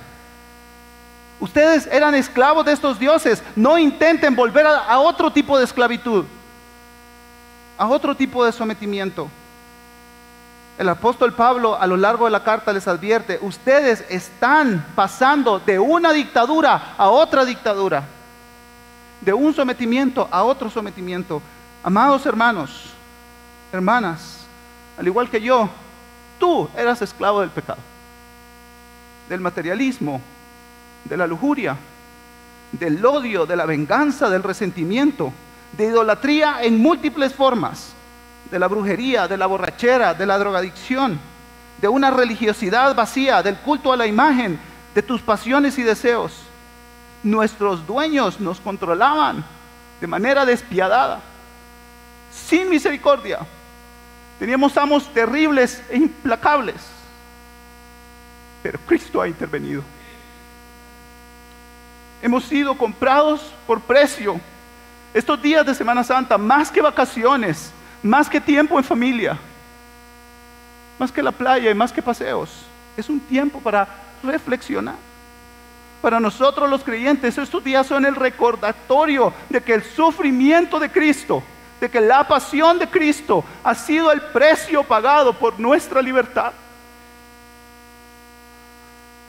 Ustedes 1.44 1.86
eran 1.92 2.14
esclavos 2.14 2.64
de 2.64 2.72
estos 2.72 2.98
dioses, 2.98 3.42
no 3.54 3.76
intenten 3.76 4.34
volver 4.34 4.64
a, 4.66 4.98
otro 4.98 5.30
tipo 5.30 5.58
de 5.58 5.64
esclavitud, 5.64 6.24
a 7.76 7.86
otro 7.86 8.14
tipo 8.14 8.46
de 8.46 8.50
sometimiento. 8.50 9.28
El 10.78 10.88
apóstol 10.88 11.34
Pablo 11.34 11.78
a 11.78 11.86
lo 11.86 11.98
largo 11.98 12.24
de 12.24 12.30
la 12.30 12.42
carta 12.42 12.72
les 12.72 12.88
advierte, 12.88 13.38
ustedes 13.42 14.06
están 14.08 14.86
pasando 14.94 15.58
de 15.58 15.78
una 15.78 16.14
dictadura 16.14 16.94
a 16.96 17.10
otra 17.10 17.44
dictadura 17.44 18.04
de 19.20 19.34
un 19.34 19.52
sometimiento 19.52 20.26
a 20.30 20.44
otro 20.44 20.70
sometimiento. 20.70 21.42
Amados 21.82 22.24
hermanos, 22.24 22.94
hermanas, 23.70 24.46
al 24.96 25.06
igual 25.06 25.28
que 25.28 25.42
yo, 25.42 25.68
tú 26.40 26.70
eras 26.74 27.02
esclavo 27.02 27.42
del 27.42 27.50
pecado, 27.50 27.80
del 29.28 29.40
materialismo, 29.40 30.22
de 31.04 31.16
la 31.16 31.26
lujuria, 31.26 31.76
del 32.72 33.04
odio, 33.04 33.46
de 33.46 33.56
la 33.56 33.66
venganza, 33.66 34.28
del 34.28 34.42
resentimiento, 34.42 35.32
de 35.72 35.86
idolatría 35.86 36.62
en 36.62 36.80
múltiples 36.80 37.34
formas, 37.34 37.92
de 38.50 38.58
la 38.58 38.68
brujería, 38.68 39.28
de 39.28 39.36
la 39.36 39.46
borrachera, 39.46 40.14
de 40.14 40.26
la 40.26 40.38
drogadicción, 40.38 41.18
de 41.80 41.88
una 41.88 42.10
religiosidad 42.10 42.94
vacía, 42.94 43.42
del 43.42 43.56
culto 43.56 43.92
a 43.92 43.96
la 43.96 44.06
imagen, 44.06 44.58
de 44.94 45.02
tus 45.02 45.20
pasiones 45.20 45.78
y 45.78 45.82
deseos 45.82 46.44
nuestros 47.24 47.86
dueños 47.86 48.38
nos 48.38 48.60
controlaban 48.60 49.44
de 50.00 50.06
manera 50.06 50.44
despiadada, 50.44 51.20
sin 52.30 52.68
misericordia. 52.68 53.40
Teníamos 54.38 54.76
amos 54.76 55.12
terribles 55.12 55.82
e 55.90 55.96
implacables, 55.96 56.76
pero 58.62 58.78
Cristo 58.86 59.22
ha 59.22 59.28
intervenido. 59.28 59.82
Hemos 62.24 62.44
sido 62.44 62.74
comprados 62.78 63.52
por 63.66 63.82
precio. 63.82 64.40
Estos 65.12 65.42
días 65.42 65.66
de 65.66 65.74
Semana 65.74 66.02
Santa, 66.02 66.38
más 66.38 66.70
que 66.70 66.80
vacaciones, 66.80 67.70
más 68.02 68.30
que 68.30 68.40
tiempo 68.40 68.78
en 68.78 68.84
familia, 68.84 69.36
más 70.98 71.12
que 71.12 71.22
la 71.22 71.32
playa 71.32 71.70
y 71.70 71.74
más 71.74 71.92
que 71.92 72.00
paseos, 72.00 72.64
es 72.96 73.10
un 73.10 73.20
tiempo 73.20 73.60
para 73.60 73.86
reflexionar. 74.22 74.94
Para 76.00 76.18
nosotros 76.18 76.70
los 76.70 76.82
creyentes 76.82 77.36
estos 77.36 77.62
días 77.62 77.86
son 77.86 78.06
el 78.06 78.16
recordatorio 78.16 79.30
de 79.50 79.62
que 79.62 79.74
el 79.74 79.84
sufrimiento 79.84 80.80
de 80.80 80.90
Cristo, 80.90 81.42
de 81.78 81.90
que 81.90 82.00
la 82.00 82.26
pasión 82.26 82.78
de 82.78 82.88
Cristo 82.88 83.44
ha 83.62 83.74
sido 83.74 84.10
el 84.10 84.22
precio 84.22 84.82
pagado 84.82 85.34
por 85.34 85.60
nuestra 85.60 86.00
libertad. 86.00 86.54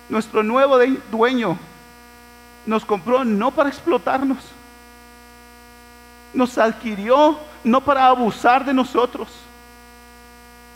Nuestro 0.08 0.44
nuevo 0.44 0.80
dueño 1.12 1.60
nos 2.66 2.86
compró 2.86 3.24
no 3.24 3.52
para 3.52 3.70
explotarnos, 3.70 4.40
nos 6.34 6.58
adquirió 6.58 7.38
no 7.64 7.82
para 7.82 8.08
abusar 8.08 8.66
de 8.66 8.74
nosotros. 8.74 9.28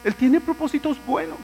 Él 0.03 0.15
tiene 0.15 0.39
propósitos 0.39 0.97
buenos. 1.05 1.39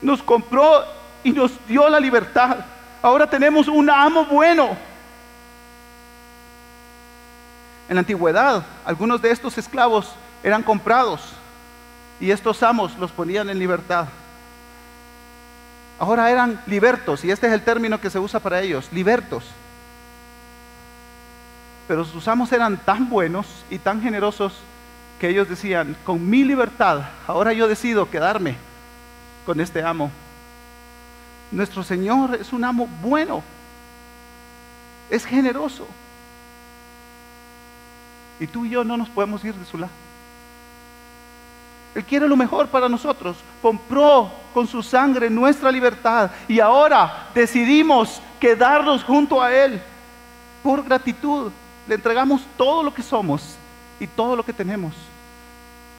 Nos 0.00 0.22
compró 0.22 0.84
y 1.22 1.30
nos 1.30 1.52
dio 1.66 1.88
la 1.88 2.00
libertad. 2.00 2.58
Ahora 3.00 3.28
tenemos 3.28 3.68
un 3.68 3.88
amo 3.88 4.24
bueno. 4.26 4.76
En 7.88 7.96
la 7.96 8.00
antigüedad, 8.00 8.64
algunos 8.84 9.22
de 9.22 9.30
estos 9.30 9.56
esclavos 9.58 10.12
eran 10.42 10.62
comprados 10.62 11.20
y 12.20 12.30
estos 12.30 12.62
amos 12.62 12.96
los 12.98 13.12
ponían 13.12 13.50
en 13.50 13.58
libertad. 13.58 14.06
Ahora 15.98 16.30
eran 16.30 16.60
libertos, 16.66 17.24
y 17.24 17.30
este 17.30 17.46
es 17.46 17.52
el 17.52 17.62
término 17.62 18.00
que 18.00 18.10
se 18.10 18.18
usa 18.18 18.40
para 18.40 18.60
ellos, 18.60 18.88
libertos. 18.92 19.44
Pero 21.86 22.04
sus 22.04 22.26
amos 22.28 22.52
eran 22.52 22.76
tan 22.76 23.08
buenos 23.08 23.64
y 23.70 23.78
tan 23.78 24.02
generosos 24.02 24.54
que 25.20 25.28
ellos 25.28 25.48
decían, 25.48 25.96
con 26.04 26.28
mi 26.28 26.42
libertad, 26.42 27.02
ahora 27.26 27.52
yo 27.52 27.68
decido 27.68 28.10
quedarme 28.10 28.56
con 29.46 29.60
este 29.60 29.82
amo. 29.82 30.10
Nuestro 31.52 31.84
Señor 31.84 32.34
es 32.34 32.52
un 32.52 32.64
amo 32.64 32.88
bueno, 33.00 33.42
es 35.10 35.24
generoso. 35.24 35.86
Y 38.40 38.46
tú 38.46 38.64
y 38.64 38.70
yo 38.70 38.82
no 38.82 38.96
nos 38.96 39.08
podemos 39.08 39.44
ir 39.44 39.54
de 39.54 39.64
su 39.64 39.78
lado. 39.78 39.92
Él 41.94 42.04
quiere 42.04 42.26
lo 42.28 42.36
mejor 42.36 42.68
para 42.68 42.88
nosotros. 42.88 43.36
Compró 43.60 44.30
con 44.54 44.66
su 44.66 44.82
sangre 44.82 45.28
nuestra 45.28 45.70
libertad 45.70 46.30
y 46.48 46.60
ahora 46.60 47.28
decidimos 47.34 48.22
quedarnos 48.40 49.04
junto 49.04 49.42
a 49.42 49.52
Él 49.52 49.80
por 50.62 50.84
gratitud. 50.84 51.52
Le 51.86 51.94
entregamos 51.94 52.42
todo 52.56 52.82
lo 52.82 52.94
que 52.94 53.02
somos 53.02 53.56
y 54.00 54.06
todo 54.06 54.36
lo 54.36 54.44
que 54.44 54.52
tenemos. 54.52 54.94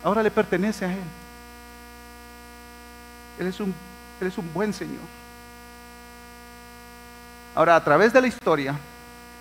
Ahora 0.03 0.23
le 0.23 0.31
pertenece 0.31 0.85
a 0.85 0.91
Él. 0.91 1.03
Él 3.39 3.47
es 3.47 3.59
un, 3.59 4.53
buen 4.53 4.73
Señor. 4.73 5.01
Ahora, 7.55 7.75
a 7.75 7.83
través 7.83 8.11
de 8.13 8.21
la 8.21 8.27
historia, 8.27 8.75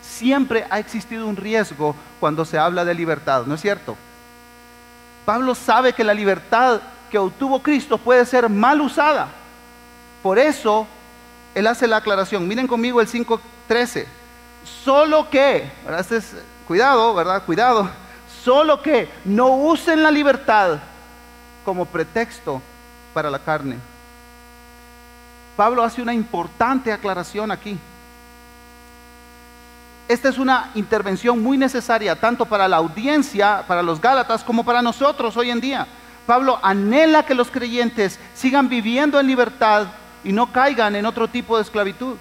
siempre 0.03 0.67
ha 0.71 0.79
existido 0.79 1.27
un 1.27 1.37
riesgo 1.37 1.95
cuando 2.21 2.45
se 2.45 2.59
habla 2.59 2.85
de 2.85 2.95
libertad, 2.95 3.47
¿no 3.47 3.55
es 3.55 3.61
cierto? 3.61 3.97
Pablo 5.25 5.55
sabe 5.55 5.93
que 5.93 6.05
la 6.05 6.15
libertad 6.15 6.81
que 7.11 7.19
obtuvo 7.19 7.63
Cristo 7.63 7.99
puede 7.99 8.25
ser 8.27 8.49
mal 8.49 8.81
usada. 8.81 9.29
Por 10.23 10.39
eso, 10.39 10.87
él 11.55 11.67
hace 11.67 11.87
la 11.87 11.99
aclaración. 11.99 12.47
Miren 12.49 12.67
conmigo 12.67 13.01
el 13.01 13.09
5.13. 13.09 14.07
Solo 14.85 15.29
que, 15.29 15.71
este 15.99 16.21
cuidado, 16.67 17.15
¿verdad? 17.15 17.45
Cuidado. 17.45 17.91
Solo 18.45 18.83
que 18.83 19.11
no 19.25 19.49
usen 19.49 20.03
la 20.03 20.11
libertad 20.11 20.79
como 21.65 21.85
pretexto 21.87 22.63
para 23.13 23.31
la 23.31 23.39
carne. 23.39 23.77
Pablo 25.57 25.83
hace 25.85 26.03
una 26.03 26.15
importante 26.15 26.93
aclaración 26.93 27.51
aquí. 27.51 27.79
Esta 30.13 30.29
es 30.29 30.37
una 30.37 30.69
intervención 30.75 31.43
muy 31.43 31.57
necesaria 31.57 32.15
tanto 32.15 32.45
para 32.45 32.69
la 32.69 32.77
audiencia, 32.77 33.65
para 33.67 33.83
los 33.83 33.99
Gálatas, 33.99 34.45
como 34.45 34.63
para 34.63 34.83
nosotros 34.83 35.39
hoy 35.39 35.51
en 35.51 35.59
día. 35.59 35.87
Pablo 36.27 36.59
anhela 36.63 37.25
que 37.25 37.35
los 37.35 37.51
creyentes 37.51 38.19
sigan 38.35 38.69
viviendo 38.69 39.19
en 39.19 39.27
libertad 39.27 39.87
y 40.23 40.35
no 40.35 40.53
caigan 40.53 40.97
en 40.97 41.07
otro 41.07 41.29
tipo 41.29 41.57
de 41.57 41.63
esclavitud. 41.63 42.17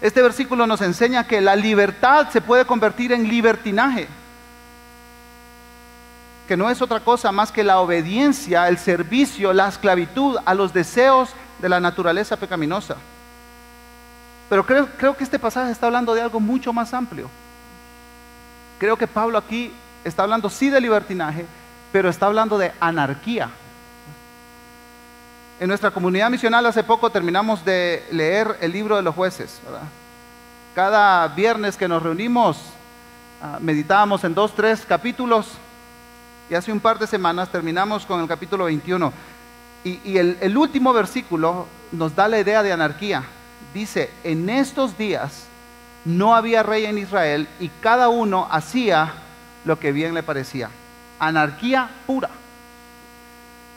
Este 0.00 0.22
versículo 0.22 0.64
nos 0.64 0.80
enseña 0.80 1.26
que 1.26 1.40
la 1.40 1.56
libertad 1.56 2.28
se 2.30 2.40
puede 2.40 2.64
convertir 2.64 3.10
en 3.10 3.26
libertinaje, 3.26 4.06
que 6.46 6.56
no 6.56 6.70
es 6.70 6.80
otra 6.80 7.00
cosa 7.00 7.32
más 7.32 7.50
que 7.50 7.64
la 7.64 7.80
obediencia, 7.80 8.68
el 8.68 8.78
servicio, 8.78 9.52
la 9.52 9.66
esclavitud 9.66 10.36
a 10.44 10.54
los 10.54 10.72
deseos 10.72 11.30
de 11.58 11.68
la 11.68 11.80
naturaleza 11.80 12.36
pecaminosa. 12.36 12.94
Pero 14.48 14.66
creo, 14.66 14.88
creo 14.98 15.16
que 15.16 15.24
este 15.24 15.38
pasaje 15.38 15.72
está 15.72 15.86
hablando 15.86 16.14
de 16.14 16.22
algo 16.22 16.40
mucho 16.40 16.72
más 16.72 16.92
amplio. 16.92 17.30
Creo 18.78 18.96
que 18.96 19.06
Pablo 19.06 19.38
aquí 19.38 19.72
está 20.04 20.22
hablando 20.22 20.50
sí 20.50 20.68
de 20.70 20.80
libertinaje, 20.80 21.46
pero 21.92 22.08
está 22.08 22.26
hablando 22.26 22.58
de 22.58 22.72
anarquía. 22.80 23.50
En 25.60 25.68
nuestra 25.68 25.90
comunidad 25.90 26.30
misional 26.30 26.66
hace 26.66 26.82
poco 26.82 27.10
terminamos 27.10 27.64
de 27.64 28.04
leer 28.10 28.58
el 28.60 28.72
libro 28.72 28.96
de 28.96 29.02
los 29.02 29.14
jueces. 29.14 29.60
Cada 30.74 31.28
viernes 31.28 31.76
que 31.76 31.86
nos 31.86 32.02
reunimos 32.02 32.58
ah, 33.40 33.58
meditábamos 33.60 34.24
en 34.24 34.34
dos, 34.34 34.54
tres 34.54 34.84
capítulos 34.86 35.52
y 36.50 36.54
hace 36.54 36.72
un 36.72 36.80
par 36.80 36.98
de 36.98 37.06
semanas 37.06 37.48
terminamos 37.48 38.04
con 38.04 38.20
el 38.20 38.28
capítulo 38.28 38.64
21. 38.64 39.12
Y, 39.84 40.16
el 40.18 40.56
último 40.56 40.92
versículo 40.92 41.66
nos 41.92 42.16
da 42.16 42.26
la 42.26 42.40
idea 42.40 42.62
de 42.62 42.72
anarquía 42.72 43.22
dice, 43.74 44.10
en 44.22 44.48
estos 44.48 44.96
días 44.96 45.46
no 46.04 46.34
había 46.34 46.62
rey 46.62 46.86
en 46.86 46.96
Israel 46.96 47.48
y 47.60 47.68
cada 47.68 48.08
uno 48.08 48.48
hacía 48.50 49.12
lo 49.64 49.78
que 49.78 49.92
bien 49.92 50.14
le 50.14 50.22
parecía. 50.22 50.70
Anarquía 51.18 51.90
pura. 52.06 52.30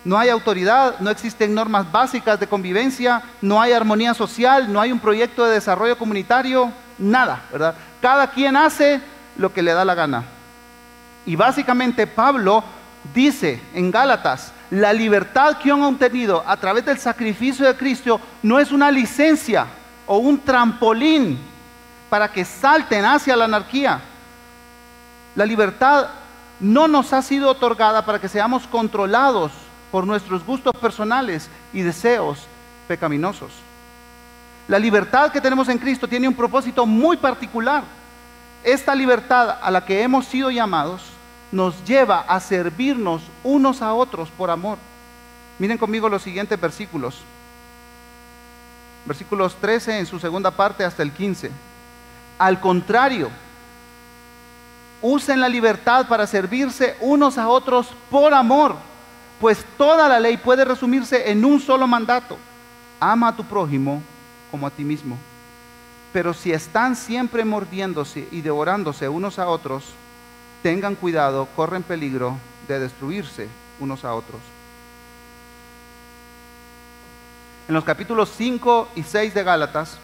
No 0.06 0.18
hay 0.18 0.30
autoridad, 0.30 1.00
no 1.00 1.10
existen 1.10 1.54
normas 1.54 1.92
básicas 1.92 2.40
de 2.40 2.48
convivencia, 2.48 3.24
no 3.42 3.60
hay 3.60 3.74
armonía 3.74 4.14
social, 4.14 4.72
no 4.72 4.80
hay 4.80 4.92
un 4.92 5.00
proyecto 5.00 5.44
de 5.44 5.56
desarrollo 5.56 5.98
comunitario, 5.98 6.72
nada, 6.98 7.44
¿verdad? 7.52 7.76
Cada 8.02 8.32
quien 8.32 8.56
hace 8.56 9.02
lo 9.36 9.52
que 9.52 9.62
le 9.62 9.74
da 9.74 9.84
la 9.84 9.96
gana. 9.96 10.24
Y 11.26 11.36
básicamente 11.36 12.08
Pablo 12.08 12.64
dice 13.14 13.60
en 13.74 13.92
Gálatas, 13.92 14.54
la 14.70 14.94
libertad 14.94 15.58
que 15.58 15.72
han 15.72 15.82
obtenido 15.82 16.44
a 16.46 16.58
través 16.58 16.86
del 16.86 16.98
sacrificio 16.98 17.66
de 17.66 17.76
Cristo 17.76 18.20
no 18.44 18.60
es 18.60 18.72
una 18.72 18.92
licencia, 18.92 19.68
o 20.08 20.18
un 20.18 20.40
trampolín 20.40 21.38
para 22.10 22.32
que 22.32 22.46
salten 22.46 23.06
hacia 23.06 23.36
la 23.36 23.46
anarquía. 23.46 24.00
La 25.36 25.46
libertad 25.46 26.08
no 26.60 26.88
nos 26.88 27.14
ha 27.14 27.22
sido 27.22 27.52
otorgada 27.52 28.06
para 28.06 28.20
que 28.20 28.30
seamos 28.30 28.66
controlados 28.66 29.52
por 29.92 30.08
nuestros 30.08 30.44
gustos 30.46 30.74
personales 30.82 31.50
y 31.74 31.82
deseos 31.82 32.48
pecaminosos. 32.88 33.52
La 34.68 34.80
libertad 34.80 35.32
que 35.32 35.42
tenemos 35.42 35.70
en 35.70 35.78
Cristo 35.78 36.08
tiene 36.08 36.28
un 36.28 36.34
propósito 36.34 36.86
muy 36.86 37.18
particular. 37.18 37.84
Esta 38.64 38.96
libertad 38.96 39.58
a 39.62 39.70
la 39.70 39.86
que 39.86 40.02
hemos 40.02 40.26
sido 40.26 40.50
llamados 40.50 41.04
nos 41.52 41.84
lleva 41.86 42.22
a 42.22 42.40
servirnos 42.40 43.22
unos 43.44 43.82
a 43.82 43.94
otros 43.94 44.30
por 44.30 44.50
amor. 44.50 44.78
Miren 45.60 45.78
conmigo 45.78 46.10
los 46.10 46.22
siguientes 46.22 46.60
versículos 46.60 47.16
versículos 49.08 49.56
13 49.56 50.00
en 50.00 50.06
su 50.06 50.20
segunda 50.20 50.52
parte 50.52 50.84
hasta 50.84 51.02
el 51.02 51.12
15. 51.12 51.50
Al 52.38 52.60
contrario, 52.60 53.30
usen 55.02 55.40
la 55.40 55.50
libertad 55.50 56.08
para 56.08 56.28
servirse 56.28 56.96
unos 57.00 57.38
a 57.38 57.48
otros 57.48 57.88
por 58.12 58.34
amor, 58.34 58.76
pues 59.40 59.66
toda 59.78 60.08
la 60.08 60.20
ley 60.20 60.38
puede 60.38 60.66
resumirse 60.66 61.32
en 61.32 61.46
un 61.46 61.60
solo 61.60 61.88
mandato. 61.88 62.38
Ama 63.00 63.30
a 63.30 63.36
tu 63.36 63.44
prójimo 63.44 64.02
como 64.52 64.68
a 64.68 64.72
ti 64.72 64.84
mismo. 64.84 65.18
Pero 66.12 66.34
si 66.34 66.52
están 66.52 66.96
siempre 66.96 67.46
mordiéndose 67.46 68.28
y 68.32 68.42
devorándose 68.42 69.08
unos 69.08 69.40
a 69.40 69.48
otros, 69.48 69.84
tengan 70.64 70.96
cuidado, 70.96 71.48
corren 71.56 71.84
peligro 71.84 72.38
de 72.68 72.80
destruirse 72.80 73.48
unos 73.80 74.04
a 74.04 74.14
otros. 74.14 74.42
En 77.68 77.74
los 77.74 77.84
capítulos 77.84 78.32
5 78.38 78.90
y 78.96 79.04
6 79.04 79.34
de 79.34 79.44
Gálatas, 79.44 79.98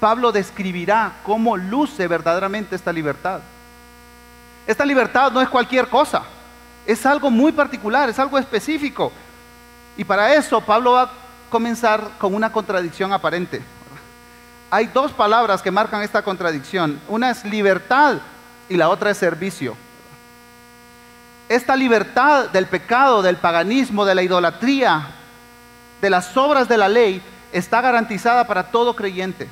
Pablo 0.00 0.32
describirá 0.32 1.14
cómo 1.22 1.56
luce 1.56 2.06
verdaderamente 2.06 2.76
esta 2.76 2.92
libertad. 2.92 3.40
Esta 4.66 4.84
libertad 4.84 5.32
no 5.32 5.40
es 5.40 5.48
cualquier 5.48 5.88
cosa, 5.88 6.22
es 6.84 7.06
algo 7.06 7.30
muy 7.30 7.52
particular, 7.52 8.08
es 8.10 8.18
algo 8.18 8.38
específico. 8.38 9.12
Y 9.96 10.04
para 10.04 10.34
eso 10.34 10.60
Pablo 10.60 10.92
va 10.92 11.02
a 11.02 11.10
comenzar 11.48 12.10
con 12.18 12.34
una 12.34 12.52
contradicción 12.52 13.12
aparente. 13.12 13.62
Hay 14.70 14.86
dos 14.86 15.12
palabras 15.12 15.62
que 15.62 15.70
marcan 15.70 16.02
esta 16.02 16.22
contradicción. 16.22 17.00
Una 17.08 17.30
es 17.30 17.44
libertad 17.44 18.16
y 18.68 18.76
la 18.76 18.90
otra 18.90 19.10
es 19.10 19.16
servicio. 19.16 19.76
Esta 21.48 21.76
libertad 21.76 22.50
del 22.50 22.66
pecado, 22.66 23.22
del 23.22 23.36
paganismo, 23.36 24.04
de 24.04 24.16
la 24.16 24.22
idolatría, 24.22 25.06
de 26.00 26.10
las 26.10 26.36
obras 26.36 26.68
de 26.68 26.76
la 26.76 26.88
ley 26.88 27.22
está 27.52 27.80
garantizada 27.80 28.46
para 28.46 28.64
todo 28.70 28.94
creyente. 28.94 29.48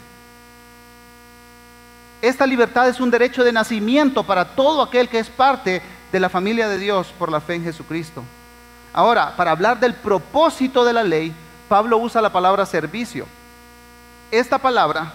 Esta 2.23 2.47
libertad 2.47 2.89
es 2.89 3.01
un 3.01 3.11
derecho 3.11 3.45
de 3.45 3.53
nacimiento 3.53 4.25
para 4.25 4.45
todo 4.45 4.83
aquel 4.83 5.09
que 5.09 5.19
es 5.19 5.29
parte 5.29 5.83
de 6.11 6.21
la 6.21 6.29
familia 6.29 6.69
de 6.69 6.79
Dios 6.79 7.13
por 7.19 7.31
la 7.31 7.41
fe 7.41 7.55
en 7.57 7.65
Jesucristo. 7.65 8.23
Ahora, 8.93 9.37
para 9.37 9.51
hablar 9.51 9.81
del 9.81 9.95
propósito 9.95 10.85
de 10.85 10.93
la 10.93 11.03
ley, 11.03 11.35
Pablo 11.69 11.99
usa 11.99 12.23
la 12.23 12.33
palabra 12.33 12.65
servicio. 12.65 13.27
Esta 14.31 14.59
palabra 14.59 15.13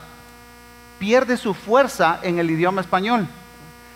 pierde 0.99 1.37
su 1.37 1.53
fuerza 1.53 2.19
en 2.21 2.37
el 2.39 2.51
idioma 2.51 2.81
español. 2.81 3.27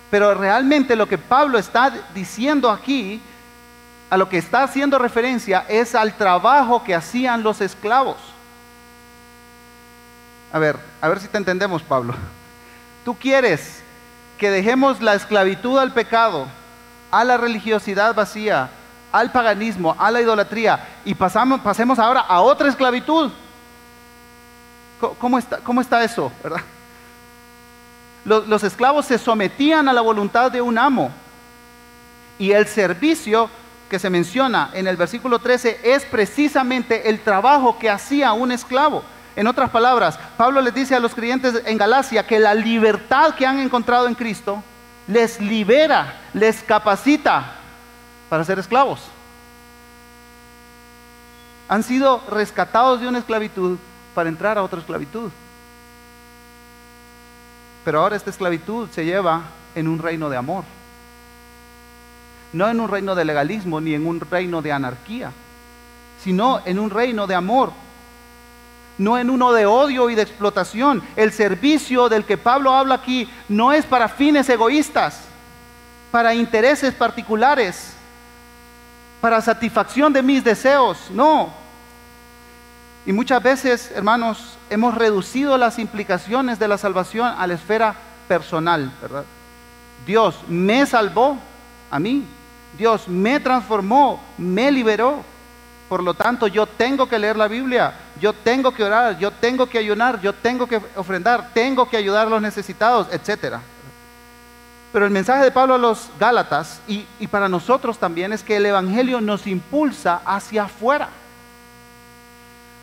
Pero 0.09 0.33
realmente 0.33 0.95
lo 0.95 1.07
que 1.07 1.17
Pablo 1.17 1.57
está 1.57 1.91
diciendo 2.13 2.69
aquí 2.69 3.21
a 4.13 4.17
lo 4.17 4.29
que 4.29 4.37
está 4.37 4.61
haciendo 4.61 4.99
referencia 4.99 5.65
es 5.67 5.95
al 5.95 6.13
trabajo 6.13 6.83
que 6.83 6.93
hacían 6.93 7.41
los 7.41 7.61
esclavos. 7.61 8.17
A 10.51 10.59
ver, 10.59 10.77
a 11.01 11.09
ver 11.09 11.19
si 11.19 11.27
te 11.27 11.39
entendemos, 11.39 11.81
Pablo. 11.81 12.13
Tú 13.03 13.17
quieres 13.17 13.81
que 14.37 14.51
dejemos 14.51 15.01
la 15.01 15.15
esclavitud 15.15 15.79
al 15.79 15.93
pecado, 15.93 16.45
a 17.09 17.23
la 17.23 17.37
religiosidad 17.37 18.13
vacía, 18.13 18.69
al 19.11 19.31
paganismo, 19.31 19.95
a 19.97 20.11
la 20.11 20.21
idolatría 20.21 20.87
y 21.03 21.15
pasamos, 21.15 21.61
pasemos 21.61 21.97
ahora 21.97 22.19
a 22.19 22.39
otra 22.41 22.69
esclavitud. 22.69 23.31
¿Cómo 25.19 25.39
está, 25.81 26.03
eso? 26.03 26.31
¿verdad? 26.43 26.61
Los 28.25 28.63
esclavos 28.63 29.07
se 29.07 29.17
sometían 29.17 29.89
a 29.89 29.93
la 29.93 30.01
voluntad 30.01 30.51
de 30.51 30.61
un 30.61 30.77
amo 30.77 31.09
y 32.37 32.51
el 32.51 32.67
servicio 32.67 33.49
que 33.93 33.99
se 33.99 34.09
menciona 34.09 34.71
en 34.73 34.87
el 34.87 34.97
versículo 34.97 35.37
13 35.37 35.81
es 35.83 36.03
precisamente 36.05 37.09
el 37.09 37.19
trabajo 37.19 37.77
que 37.77 37.91
hacía 37.91 38.33
un 38.33 38.51
esclavo. 38.51 39.03
En 39.35 39.45
otras 39.45 39.69
palabras, 39.69 40.17
Pablo 40.35 40.61
les 40.61 40.73
dice 40.73 40.95
a 40.95 40.99
los 40.99 41.13
creyentes 41.13 41.61
en 41.63 41.77
Galacia 41.77 42.25
que 42.25 42.39
la 42.39 42.55
libertad 42.55 43.35
que 43.35 43.45
han 43.45 43.59
encontrado 43.59 44.07
en 44.07 44.15
Cristo 44.15 44.63
les 45.05 45.39
libera, 45.39 46.21
les 46.33 46.63
capacita 46.63 47.53
para 48.31 48.43
ser 48.43 48.57
esclavos. 48.57 48.99
Han 51.69 51.83
sido 51.83 52.23
rescatados 52.31 52.99
de 52.99 53.07
una 53.07 53.19
esclavitud 53.19 53.77
para 54.15 54.27
entrar 54.27 54.57
a 54.57 54.63
otra 54.63 54.79
esclavitud. 54.79 55.29
Pero 57.85 57.99
ahora 57.99 58.15
esta 58.15 58.31
esclavitud 58.31 58.89
se 58.89 59.05
lleva 59.05 59.43
en 59.75 59.87
un 59.87 59.99
reino 59.99 60.31
de 60.31 60.37
amor. 60.37 60.63
No 62.53 62.69
en 62.69 62.79
un 62.79 62.87
reino 62.87 63.15
de 63.15 63.25
legalismo 63.25 63.81
ni 63.81 63.93
en 63.93 64.05
un 64.05 64.19
reino 64.19 64.61
de 64.61 64.71
anarquía, 64.71 65.31
sino 66.23 66.61
en 66.65 66.79
un 66.79 66.89
reino 66.89 67.27
de 67.27 67.35
amor. 67.35 67.71
No 68.97 69.17
en 69.17 69.31
uno 69.31 69.51
de 69.51 69.65
odio 69.65 70.09
y 70.09 70.15
de 70.15 70.21
explotación. 70.21 71.01
El 71.15 71.31
servicio 71.31 72.09
del 72.09 72.25
que 72.25 72.37
Pablo 72.37 72.71
habla 72.71 72.95
aquí 72.95 73.27
no 73.49 73.73
es 73.73 73.85
para 73.85 74.07
fines 74.07 74.47
egoístas, 74.49 75.21
para 76.11 76.35
intereses 76.35 76.93
particulares, 76.93 77.95
para 79.19 79.41
satisfacción 79.41 80.13
de 80.13 80.21
mis 80.21 80.43
deseos. 80.43 81.09
No. 81.09 81.51
Y 83.05 83.11
muchas 83.11 83.41
veces, 83.41 83.91
hermanos, 83.95 84.57
hemos 84.69 84.95
reducido 84.95 85.57
las 85.57 85.79
implicaciones 85.79 86.59
de 86.59 86.67
la 86.67 86.77
salvación 86.77 87.33
a 87.37 87.47
la 87.47 87.55
esfera 87.55 87.95
personal, 88.27 88.91
¿verdad? 89.01 89.25
Dios 90.05 90.35
me 90.47 90.85
salvó 90.85 91.37
a 91.89 91.99
mí. 91.99 92.25
Dios 92.77 93.07
me 93.07 93.39
transformó, 93.39 94.21
me 94.37 94.71
liberó. 94.71 95.23
Por 95.89 96.01
lo 96.01 96.13
tanto, 96.13 96.47
yo 96.47 96.65
tengo 96.65 97.07
que 97.07 97.19
leer 97.19 97.35
la 97.35 97.47
Biblia, 97.47 97.93
yo 98.19 98.33
tengo 98.33 98.73
que 98.73 98.83
orar, 98.83 99.19
yo 99.19 99.31
tengo 99.31 99.67
que 99.67 99.77
ayunar, 99.77 100.19
yo 100.21 100.33
tengo 100.33 100.65
que 100.65 100.81
ofrendar, 100.95 101.51
tengo 101.53 101.87
que 101.87 101.97
ayudar 101.97 102.27
a 102.27 102.29
los 102.31 102.41
necesitados, 102.41 103.07
etc. 103.11 103.57
Pero 104.91 105.05
el 105.05 105.11
mensaje 105.11 105.43
de 105.43 105.51
Pablo 105.51 105.75
a 105.75 105.77
los 105.77 106.09
Gálatas 106.19 106.81
y, 106.87 107.05
y 107.19 107.27
para 107.27 107.47
nosotros 107.47 107.99
también 107.99 108.33
es 108.33 108.43
que 108.43 108.57
el 108.57 108.65
Evangelio 108.65 109.21
nos 109.21 109.45
impulsa 109.45 110.21
hacia 110.25 110.63
afuera. 110.63 111.09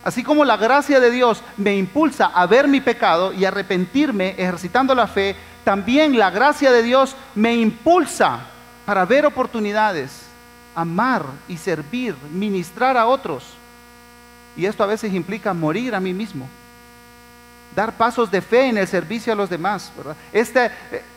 Así 0.05 0.23
como 0.23 0.45
la 0.45 0.57
gracia 0.57 1.01
de 1.01 1.11
Dios 1.11 1.43
me 1.57 1.77
impulsa 1.77 2.27
a 2.27 2.47
ver 2.47 2.69
mi 2.69 2.81
pecado 2.81 3.33
y 3.33 3.45
arrepentirme 3.45 4.35
ejercitando 4.39 4.95
la 4.95 5.07
fe, 5.07 5.37
también 5.65 6.19
la 6.19 6.31
gracia 6.31 6.71
de 6.71 6.83
Dios 6.83 7.17
me 7.35 7.55
impulsa 7.55 8.41
para 8.87 9.05
ver 9.05 9.27
oportunidades, 9.27 10.23
amar 10.75 11.25
y 11.49 11.57
servir, 11.57 12.17
ministrar 12.31 12.97
a 12.97 13.07
otros. 13.07 13.45
Y 14.57 14.67
esto 14.67 14.83
a 14.83 14.87
veces 14.87 15.13
implica 15.13 15.55
morir 15.55 15.95
a 15.95 16.01
mí 16.01 16.13
mismo, 16.13 16.49
dar 17.75 17.97
pasos 17.97 18.31
de 18.31 18.41
fe 18.41 18.69
en 18.69 18.79
el 18.79 18.87
servicio 18.87 19.33
a 19.33 19.37
los 19.37 19.49
demás. 19.49 19.93
Esta, 20.33 20.73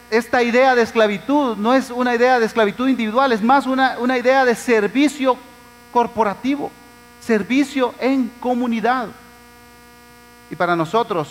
esta, 0.09 0.43
idea 0.43 0.75
de 0.75 0.83
esclavitud 0.83 1.57
no 1.57 1.73
es 1.73 1.89
una 1.89 2.15
idea 2.15 2.39
de 2.39 2.45
esclavitud 2.45 2.87
individual, 2.87 3.31
es 3.31 3.41
más 3.41 3.65
una, 3.65 3.97
una 3.99 4.17
idea 4.17 4.45
de 4.45 4.55
servicio 4.55 5.37
corporativo 5.91 6.71
servicio 7.25 7.93
en 7.99 8.29
comunidad. 8.39 9.07
Y 10.49 10.55
para 10.55 10.75
nosotros, 10.75 11.29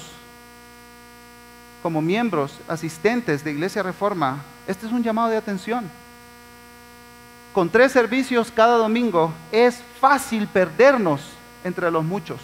como 1.83 2.01
miembros, 2.01 2.59
asistentes 2.67 3.45
de 3.45 3.53
Iglesia 3.53 3.83
Reforma, 3.83 4.43
este 4.67 4.87
es 4.87 4.93
un 4.93 5.03
llamado 5.03 5.29
de 5.29 5.37
atención. 5.37 5.91
Con 7.53 7.69
tres 7.69 7.93
servicios 7.93 8.51
cada 8.51 8.77
domingo 8.79 9.33
es 9.51 9.83
fácil 10.01 10.47
perdernos 10.47 11.21
entre 11.65 11.91
los 11.91 12.05
muchos. 12.05 12.41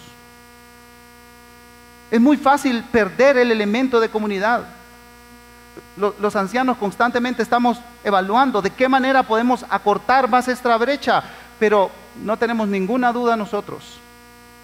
Es 2.10 2.20
muy 2.20 2.36
fácil 2.36 2.84
perder 2.84 3.38
el 3.38 3.50
elemento 3.50 4.00
de 4.00 4.10
comunidad. 4.10 4.64
Los 5.96 6.36
ancianos 6.36 6.76
constantemente 6.76 7.42
estamos 7.42 7.78
evaluando 8.04 8.60
de 8.60 8.70
qué 8.70 8.88
manera 8.88 9.22
podemos 9.22 9.64
acortar 9.68 10.28
más 10.28 10.48
esta 10.48 10.76
brecha, 10.76 11.22
pero 11.58 11.90
no 12.22 12.36
tenemos 12.36 12.68
ninguna 12.68 13.12
duda 13.12 13.36
nosotros 13.36 14.00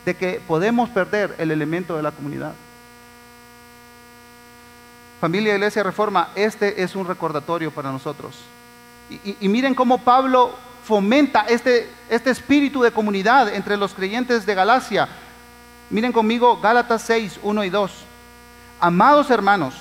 de 0.04 0.14
que 0.14 0.42
podemos 0.46 0.90
perder 0.90 1.34
el 1.38 1.50
elemento 1.50 1.96
de 1.96 2.02
la 2.02 2.12
comunidad. 2.12 2.52
Familia 5.20 5.54
Iglesia 5.54 5.82
Reforma, 5.82 6.28
este 6.34 6.82
es 6.82 6.94
un 6.94 7.06
recordatorio 7.06 7.70
para 7.70 7.90
nosotros. 7.90 8.36
Y, 9.10 9.48
miren 9.48 9.74
cómo 9.74 9.98
Pablo 9.98 10.54
fomenta 10.84 11.46
este, 11.48 11.90
este 12.08 12.30
espíritu 12.30 12.82
de 12.82 12.90
comunidad 12.90 13.54
entre 13.54 13.76
los 13.76 13.94
creyentes 13.94 14.46
de 14.46 14.54
Galacia. 14.54 15.08
Miren 15.90 16.12
conmigo 16.12 16.60
Gálatas 16.60 17.02
6, 17.02 17.40
1 17.42 17.64
y 17.64 17.70
2. 17.70 17.92
Amados 18.80 19.30
hermanos, 19.30 19.74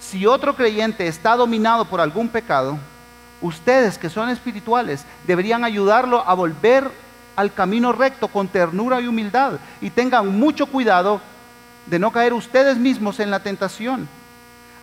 si 0.00 0.26
otro 0.26 0.56
creyente 0.56 1.06
está 1.06 1.36
dominado 1.36 1.84
por 1.84 2.00
algún 2.00 2.28
pecado, 2.28 2.78
ustedes 3.40 3.98
que 3.98 4.10
son 4.10 4.28
espirituales 4.28 5.04
deberían 5.26 5.64
ayudarlo 5.64 6.22
a 6.26 6.34
volver 6.34 6.90
al 7.36 7.52
camino 7.52 7.92
recto 7.92 8.28
con 8.28 8.48
ternura 8.48 9.00
y 9.00 9.06
humildad 9.06 9.54
y 9.80 9.90
tengan 9.90 10.38
mucho 10.38 10.66
cuidado 10.66 11.20
de 11.86 11.98
no 11.98 12.12
caer 12.12 12.32
ustedes 12.32 12.76
mismos 12.76 13.20
en 13.20 13.30
la 13.30 13.40
tentación. 13.40 14.08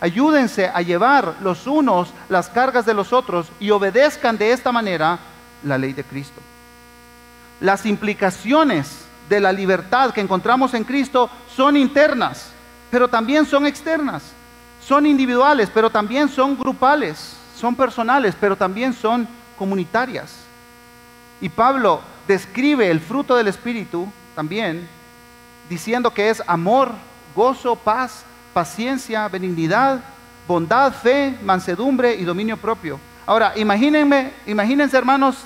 Ayúdense 0.00 0.70
a 0.72 0.80
llevar 0.82 1.36
los 1.42 1.66
unos 1.66 2.12
las 2.28 2.48
cargas 2.48 2.86
de 2.86 2.94
los 2.94 3.12
otros 3.12 3.48
y 3.60 3.70
obedezcan 3.70 4.38
de 4.38 4.52
esta 4.52 4.72
manera 4.72 5.18
la 5.62 5.76
ley 5.76 5.92
de 5.92 6.04
Cristo. 6.04 6.40
Las 7.60 7.84
implicaciones 7.84 9.04
de 9.28 9.40
la 9.40 9.52
libertad 9.52 10.12
que 10.12 10.20
encontramos 10.20 10.72
en 10.74 10.84
Cristo 10.84 11.28
son 11.54 11.76
internas, 11.76 12.50
pero 12.90 13.08
también 13.08 13.44
son 13.44 13.66
externas. 13.66 14.22
Son 14.82 15.04
individuales, 15.04 15.70
pero 15.72 15.90
también 15.90 16.28
son 16.28 16.56
grupales 16.56 17.36
son 17.60 17.76
personales, 17.76 18.34
pero 18.40 18.56
también 18.56 18.94
son 18.94 19.28
comunitarias. 19.58 20.34
Y 21.40 21.48
Pablo 21.50 22.00
describe 22.26 22.90
el 22.90 23.00
fruto 23.00 23.36
del 23.36 23.48
Espíritu 23.48 24.10
también 24.34 24.88
diciendo 25.68 26.12
que 26.12 26.30
es 26.30 26.42
amor, 26.46 26.92
gozo, 27.34 27.76
paz, 27.76 28.24
paciencia, 28.52 29.28
benignidad, 29.28 30.00
bondad, 30.46 30.92
fe, 30.92 31.38
mansedumbre 31.42 32.14
y 32.14 32.24
dominio 32.24 32.56
propio. 32.56 32.98
Ahora, 33.26 33.52
imagínense, 33.56 34.32
imagínense 34.46 34.96
hermanos, 34.96 35.36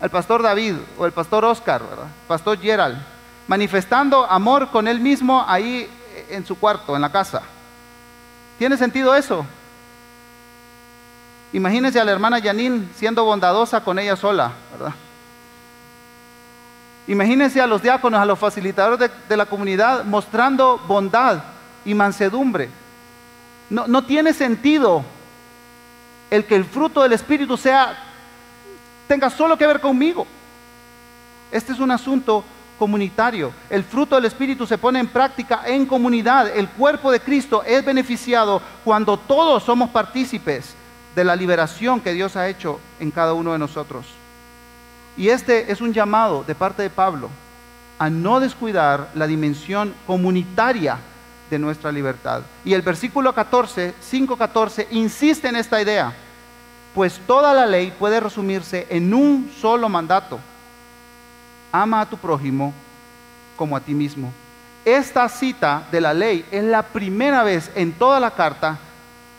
el 0.00 0.10
pastor 0.10 0.42
David 0.42 0.76
o 0.98 1.06
el 1.06 1.12
pastor 1.12 1.44
Oscar, 1.44 1.82
¿verdad? 1.82 2.06
pastor 2.28 2.60
Gerald, 2.60 2.98
manifestando 3.46 4.24
amor 4.30 4.70
con 4.70 4.86
él 4.86 5.00
mismo 5.00 5.44
ahí 5.46 5.88
en 6.28 6.46
su 6.46 6.56
cuarto, 6.58 6.94
en 6.94 7.02
la 7.02 7.10
casa. 7.10 7.42
¿Tiene 8.58 8.76
sentido 8.76 9.14
eso? 9.14 9.44
Imagínense 11.52 12.00
a 12.00 12.04
la 12.04 12.12
hermana 12.12 12.40
Janine 12.40 12.88
siendo 12.94 13.24
bondadosa 13.24 13.82
con 13.82 13.98
ella 13.98 14.16
sola, 14.16 14.52
¿verdad? 14.72 14.94
Imagínense 17.08 17.60
a 17.60 17.66
los 17.66 17.82
diáconos, 17.82 18.20
a 18.20 18.24
los 18.24 18.38
facilitadores 18.38 18.98
de, 18.98 19.10
de 19.28 19.36
la 19.36 19.46
comunidad 19.46 20.04
mostrando 20.04 20.78
bondad 20.86 21.42
y 21.84 21.94
mansedumbre. 21.94 22.68
No, 23.70 24.04
tiene 24.04 24.34
sentido 24.34 25.02
el 26.30 26.44
que 26.44 26.56
el 26.56 26.64
fruto 26.64 27.02
del 27.02 27.12
Espíritu 27.12 27.56
sea, 27.56 27.96
tenga 29.08 29.30
solo 29.30 29.56
que 29.56 29.66
ver 29.66 29.80
conmigo. 29.80 30.26
Este 31.50 31.72
es 31.72 31.78
un 31.78 31.90
asunto 31.90 32.44
comunitario. 32.78 33.52
El 33.70 33.84
fruto 33.84 34.16
del 34.16 34.26
Espíritu 34.26 34.66
se 34.66 34.78
pone 34.78 34.98
en 34.98 35.08
práctica 35.08 35.62
en 35.66 35.86
comunidad. 35.86 36.48
El 36.54 36.68
cuerpo 36.68 37.10
de 37.10 37.20
Cristo 37.20 37.62
es 37.64 37.84
beneficiado 37.84 38.60
cuando 38.84 39.18
todos 39.18 39.62
somos 39.62 39.90
partícipes 39.90 40.74
de 41.14 41.24
la 41.24 41.36
liberación 41.36 42.00
que 42.00 42.12
Dios 42.12 42.36
ha 42.36 42.48
hecho 42.48 42.80
en 43.00 43.10
cada 43.10 43.34
uno 43.34 43.52
de 43.52 43.58
nosotros. 43.58 44.06
Y 45.16 45.28
este 45.28 45.70
es 45.70 45.80
un 45.80 45.92
llamado 45.92 46.44
de 46.44 46.54
parte 46.54 46.82
de 46.82 46.90
Pablo 46.90 47.28
a 47.98 48.08
no 48.10 48.40
descuidar 48.40 49.10
la 49.14 49.26
dimensión 49.26 49.94
comunitaria 50.06 50.98
de 51.52 51.58
nuestra 51.58 51.92
libertad. 51.92 52.40
Y 52.64 52.72
el 52.72 52.80
versículo 52.80 53.34
14, 53.34 53.94
5.14, 54.10 54.86
insiste 54.90 55.48
en 55.48 55.56
esta 55.56 55.82
idea, 55.82 56.10
pues 56.94 57.20
toda 57.26 57.52
la 57.52 57.66
ley 57.66 57.92
puede 57.98 58.20
resumirse 58.20 58.86
en 58.88 59.12
un 59.12 59.52
solo 59.60 59.86
mandato. 59.90 60.40
Ama 61.70 62.00
a 62.00 62.06
tu 62.08 62.16
prójimo 62.16 62.72
como 63.54 63.76
a 63.76 63.80
ti 63.80 63.92
mismo. 63.92 64.32
Esta 64.82 65.28
cita 65.28 65.86
de 65.92 66.00
la 66.00 66.14
ley 66.14 66.46
es 66.50 66.64
la 66.64 66.82
primera 66.84 67.44
vez 67.44 67.70
en 67.74 67.92
toda 67.92 68.18
la 68.18 68.30
carta 68.30 68.78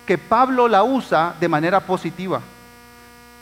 que 0.06 0.20
Pablo 0.20 0.68
la 0.68 0.84
usa 0.84 1.34
de 1.40 1.50
manera 1.50 1.80
positiva. 1.80 2.42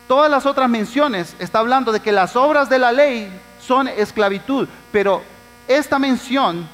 Todas 0.08 0.32
las 0.32 0.46
otras 0.46 0.70
menciones 0.70 1.36
está 1.40 1.60
hablando 1.60 1.92
de 1.92 2.00
que 2.00 2.14
las 2.14 2.38
obras 2.38 2.70
de 2.70 2.80
la 2.80 2.94
ley 2.94 3.30
son 3.60 3.90
esclavitud, 3.90 4.70
pero 4.94 5.22
esta 5.68 6.00
mención 6.00 6.70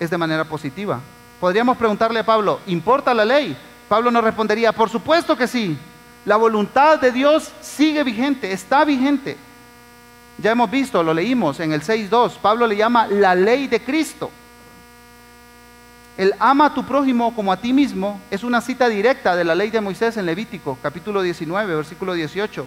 es 0.00 0.10
de 0.10 0.18
manera 0.18 0.44
positiva. 0.44 1.00
Podríamos 1.40 1.76
preguntarle 1.76 2.20
a 2.20 2.26
Pablo, 2.26 2.60
¿importa 2.66 3.12
la 3.12 3.24
ley? 3.24 3.56
Pablo 3.88 4.10
nos 4.10 4.24
respondería, 4.24 4.72
por 4.72 4.88
supuesto 4.88 5.36
que 5.36 5.46
sí. 5.46 5.76
La 6.24 6.36
voluntad 6.36 6.98
de 6.98 7.12
Dios 7.12 7.52
sigue 7.60 8.02
vigente, 8.02 8.50
está 8.52 8.84
vigente. 8.84 9.36
Ya 10.38 10.52
hemos 10.52 10.70
visto, 10.70 11.02
lo 11.02 11.14
leímos 11.14 11.60
en 11.60 11.72
el 11.72 11.82
6.2, 11.82 12.38
Pablo 12.38 12.66
le 12.66 12.76
llama 12.76 13.06
la 13.06 13.34
ley 13.34 13.68
de 13.68 13.82
Cristo. 13.82 14.30
El 16.16 16.32
ama 16.38 16.66
a 16.66 16.74
tu 16.74 16.84
prójimo 16.84 17.34
como 17.34 17.52
a 17.52 17.56
ti 17.56 17.72
mismo 17.72 18.20
es 18.30 18.44
una 18.44 18.60
cita 18.60 18.88
directa 18.88 19.34
de 19.34 19.44
la 19.44 19.54
ley 19.54 19.70
de 19.70 19.80
Moisés 19.80 20.16
en 20.16 20.26
Levítico, 20.26 20.78
capítulo 20.80 21.22
19, 21.22 21.74
versículo 21.74 22.14
18. 22.14 22.66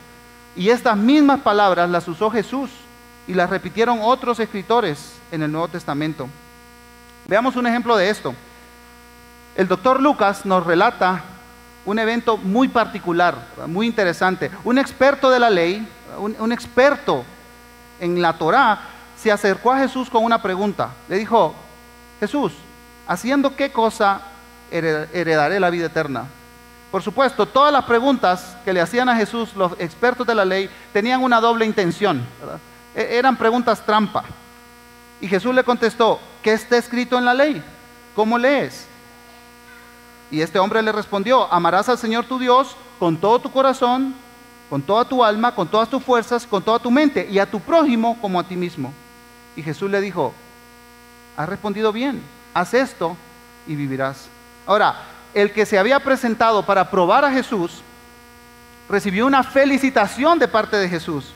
Y 0.56 0.70
estas 0.70 0.98
mismas 0.98 1.40
palabras 1.42 1.90
las 1.90 2.08
usó 2.08 2.30
Jesús 2.30 2.70
y 3.28 3.34
las 3.34 3.50
repitieron 3.50 4.00
otros 4.02 4.40
escritores 4.40 5.13
en 5.32 5.44
el 5.44 5.52
Nuevo 5.52 5.68
Testamento. 5.68 6.28
Veamos 7.28 7.58
un 7.58 7.68
ejemplo 7.68 7.98
de 7.98 8.10
esto. 8.10 8.34
El 9.56 9.68
doctor 9.68 10.02
Lucas 10.02 10.46
nos 10.46 10.66
relata 10.66 11.24
un 11.86 12.00
evento 12.00 12.38
muy 12.38 12.70
particular, 12.70 13.36
muy 13.68 13.86
interesante. 13.86 14.50
Un 14.63 14.78
experto 14.78 15.30
de 15.30 15.40
la 15.40 15.50
ley, 15.50 15.86
un, 16.18 16.52
experto 16.54 17.26
en 18.00 18.22
la 18.22 18.38
Torá, 18.38 18.80
se 19.18 19.30
acercó 19.30 19.74
a 19.74 19.80
Jesús 19.80 20.10
con 20.10 20.24
una 20.24 20.42
pregunta. 20.42 20.92
Le 21.10 21.18
dijo, 21.18 21.54
Jesús, 22.22 22.54
¿haciendo 23.08 23.58
qué 23.58 23.74
cosa 23.74 24.22
heredaré 24.72 25.60
la 25.60 25.70
vida 25.70 25.88
eterna? 25.88 26.26
Por 26.92 27.04
supuesto, 27.04 27.46
todas 27.46 27.74
las 27.74 27.84
preguntas 27.84 28.56
que 28.63 28.72
le 28.72 28.80
hacían 28.80 29.10
a 29.10 29.18
Jesús 29.18 29.54
los 29.54 29.74
expertos 29.80 30.26
de 30.26 30.36
la 30.36 30.46
ley 30.46 30.70
tenían 30.94 31.22
una 31.22 31.42
doble 31.42 31.66
intención. 31.66 32.26
E, 32.96 33.18
eran 33.18 33.36
preguntas 33.36 33.86
trampa. 33.86 34.24
Y 35.20 35.28
Jesús 35.28 35.54
le 35.54 35.64
contestó, 35.64 36.20
¿qué 36.44 36.54
está 36.54 36.78
escrito 36.78 37.18
en 37.18 37.26
la 37.26 37.34
ley? 37.34 37.64
¿Cómo 38.16 38.38
lees? 38.38 38.86
Y 40.30 40.42
este 40.42 40.60
hombre 40.60 40.82
le 40.82 40.92
respondió, 40.92 41.52
amarás 41.52 41.90
al 41.90 41.98
Señor 41.98 42.26
tu 42.26 42.38
Dios 42.38 42.76
con 43.00 43.18
todo 43.18 43.40
tu 43.40 43.52
corazón, 43.52 44.14
con 44.70 44.82
toda 44.82 45.06
tu 45.06 45.24
alma, 45.24 45.56
con 45.56 45.68
todas 45.68 45.90
tus 45.90 46.04
fuerzas, 46.04 46.46
con 46.46 46.62
toda 46.62 46.80
tu 46.80 46.92
mente, 46.92 47.28
y 47.30 47.40
a 47.40 47.50
tu 47.50 47.60
prójimo 47.60 48.18
como 48.22 48.40
a 48.40 48.44
ti 48.44 48.56
mismo. 48.56 48.94
Y 49.56 49.64
Jesús 49.64 49.90
le 49.90 50.02
dijo, 50.02 50.34
has 51.36 51.48
respondido 51.48 51.92
bien, 51.92 52.22
haz 52.54 52.74
esto 52.74 53.16
y 53.66 53.76
vivirás. 53.76 54.28
Ahora, 54.66 54.96
el 55.34 55.52
que 55.54 55.66
se 55.66 55.80
había 55.80 56.00
presentado 56.00 56.66
para 56.66 56.92
probar 56.92 57.24
a 57.24 57.32
Jesús, 57.32 57.82
recibió 58.90 59.26
una 59.26 59.44
felicitación 59.44 60.40
de 60.40 60.48
parte 60.48 60.78
de 60.78 60.90
Jesús 60.90 61.34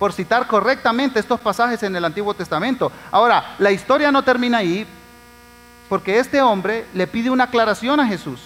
por 0.00 0.14
citar 0.14 0.46
correctamente 0.46 1.20
estos 1.20 1.38
pasajes 1.38 1.82
en 1.82 1.94
el 1.94 2.06
Antiguo 2.06 2.32
Testamento. 2.32 2.90
Ahora, 3.12 3.54
la 3.58 3.70
historia 3.70 4.10
no 4.10 4.24
termina 4.24 4.56
ahí, 4.58 4.86
porque 5.90 6.18
este 6.18 6.40
hombre 6.40 6.86
le 6.94 7.06
pide 7.06 7.28
una 7.28 7.44
aclaración 7.44 8.00
a 8.00 8.06
Jesús. 8.06 8.40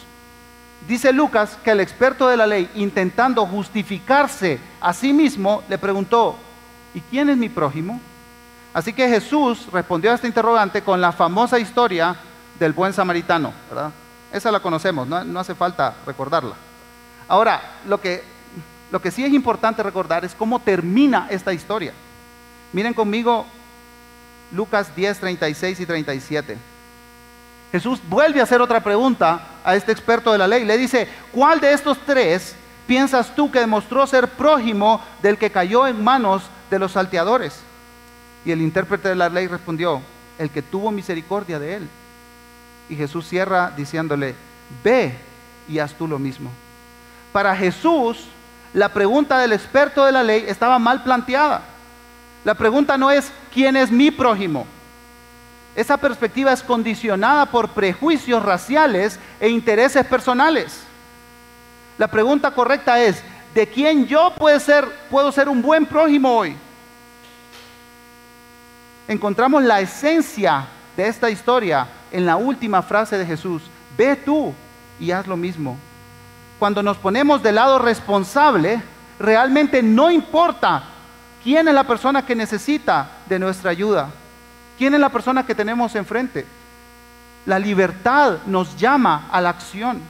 Dice 0.88 1.12
Lucas 1.12 1.56
que 1.62 1.70
el 1.70 1.78
experto 1.78 2.26
de 2.26 2.36
la 2.36 2.48
ley, 2.48 2.68
intentando 2.74 3.46
justificarse 3.46 4.58
a 4.80 4.92
sí 4.92 5.12
mismo, 5.12 5.62
le 5.68 5.78
preguntó, 5.78 6.36
¿y 6.92 7.00
quién 7.02 7.30
es 7.30 7.36
mi 7.36 7.48
prójimo? 7.48 8.00
Así 8.72 8.92
que 8.92 9.08
Jesús 9.08 9.68
respondió 9.72 10.10
a 10.10 10.16
esta 10.16 10.26
interrogante 10.26 10.82
con 10.82 11.00
la 11.00 11.12
famosa 11.12 11.60
historia 11.60 12.16
del 12.58 12.72
buen 12.72 12.92
samaritano, 12.92 13.52
¿verdad? 13.70 13.92
Esa 14.32 14.50
la 14.50 14.58
conocemos, 14.58 15.06
no, 15.06 15.38
hace 15.38 15.54
falta 15.54 15.94
recordarla. 16.04 16.56
Ahora, 17.28 17.78
lo 17.86 18.00
que, 18.00 18.24
lo 18.94 19.02
que 19.02 19.10
sí 19.10 19.24
es 19.24 19.32
importante 19.32 19.82
recordar 19.82 20.24
es 20.24 20.36
cómo 20.36 20.60
termina 20.60 21.26
esta 21.28 21.52
historia. 21.52 21.92
Miren 22.72 22.94
conmigo 22.94 23.44
Lucas 24.52 24.94
10, 24.94 25.18
36 25.18 25.80
y 25.80 25.84
37. 25.84 26.56
Jesús 27.72 27.98
vuelve 28.08 28.38
a 28.38 28.44
hacer 28.44 28.60
otra 28.60 28.84
pregunta 28.84 29.48
a 29.64 29.74
este 29.74 29.90
experto 29.90 30.30
de 30.30 30.38
la 30.38 30.46
ley. 30.46 30.64
Le 30.64 30.78
dice, 30.78 31.08
¿cuál 31.32 31.58
de 31.58 31.72
estos 31.72 31.98
tres 32.06 32.54
piensas 32.86 33.34
tú 33.34 33.50
que 33.50 33.58
demostró 33.58 34.06
ser 34.06 34.28
prójimo 34.28 35.02
del 35.20 35.38
que 35.38 35.50
cayó 35.50 35.88
en 35.88 36.04
manos 36.04 36.44
de 36.70 36.78
los 36.78 36.92
salteadores? 36.92 37.62
Y 38.44 38.52
el 38.52 38.62
intérprete 38.62 39.08
de 39.08 39.16
la 39.16 39.28
ley 39.28 39.48
respondió, 39.48 40.02
el 40.38 40.50
que 40.50 40.62
tuvo 40.62 40.92
misericordia 40.92 41.58
de 41.58 41.78
él. 41.78 41.88
Y 42.88 42.94
Jesús 42.94 43.26
cierra 43.26 43.72
diciéndole, 43.76 44.36
ve 44.84 45.16
y 45.68 45.80
haz 45.80 45.94
tú 45.94 46.06
lo 46.06 46.20
mismo. 46.20 46.52
Para 47.32 47.56
Jesús, 47.56 48.28
la 48.74 48.88
pregunta 48.88 49.38
del 49.38 49.52
experto 49.52 50.04
de 50.04 50.12
la 50.12 50.24
ley 50.24 50.44
estaba 50.48 50.80
mal 50.80 51.04
planteada. 51.04 51.62
La 52.44 52.54
pregunta 52.54 52.98
no 52.98 53.10
es, 53.10 53.30
¿quién 53.52 53.76
es 53.76 53.90
mi 53.90 54.10
prójimo? 54.10 54.66
Esa 55.76 55.96
perspectiva 55.96 56.52
es 56.52 56.62
condicionada 56.62 57.46
por 57.46 57.68
prejuicios 57.70 58.42
raciales 58.42 59.18
e 59.40 59.48
intereses 59.48 60.04
personales. 60.04 60.82
La 61.98 62.08
pregunta 62.08 62.50
correcta 62.50 63.00
es, 63.00 63.22
¿de 63.54 63.68
quién 63.68 64.06
yo 64.06 64.32
puedo 64.36 64.58
ser, 64.58 64.84
puedo 65.08 65.30
ser 65.30 65.48
un 65.48 65.62
buen 65.62 65.86
prójimo 65.86 66.36
hoy? 66.36 66.56
Encontramos 69.06 69.62
la 69.62 69.80
esencia 69.80 70.66
de 70.96 71.06
esta 71.06 71.30
historia 71.30 71.86
en 72.10 72.26
la 72.26 72.36
última 72.36 72.82
frase 72.82 73.18
de 73.18 73.26
Jesús. 73.26 73.62
Ve 73.96 74.16
tú 74.16 74.52
y 74.98 75.12
haz 75.12 75.28
lo 75.28 75.36
mismo. 75.36 75.78
Cuando 76.64 76.82
nos 76.82 76.96
ponemos 76.96 77.42
del 77.42 77.56
lado 77.56 77.78
responsable, 77.78 78.80
realmente 79.18 79.82
no 79.82 80.10
importa 80.10 80.82
quién 81.42 81.68
es 81.68 81.74
la 81.74 81.84
persona 81.84 82.24
que 82.24 82.34
necesita 82.34 83.06
de 83.26 83.38
nuestra 83.38 83.70
ayuda. 83.70 84.08
¿Quién 84.78 84.94
es 84.94 85.00
la 85.00 85.10
persona 85.10 85.44
que 85.44 85.54
tenemos 85.54 85.94
enfrente? 85.94 86.46
La 87.44 87.58
libertad 87.58 88.38
nos 88.46 88.78
llama 88.78 89.28
a 89.30 89.42
la 89.42 89.50
acción. 89.50 90.00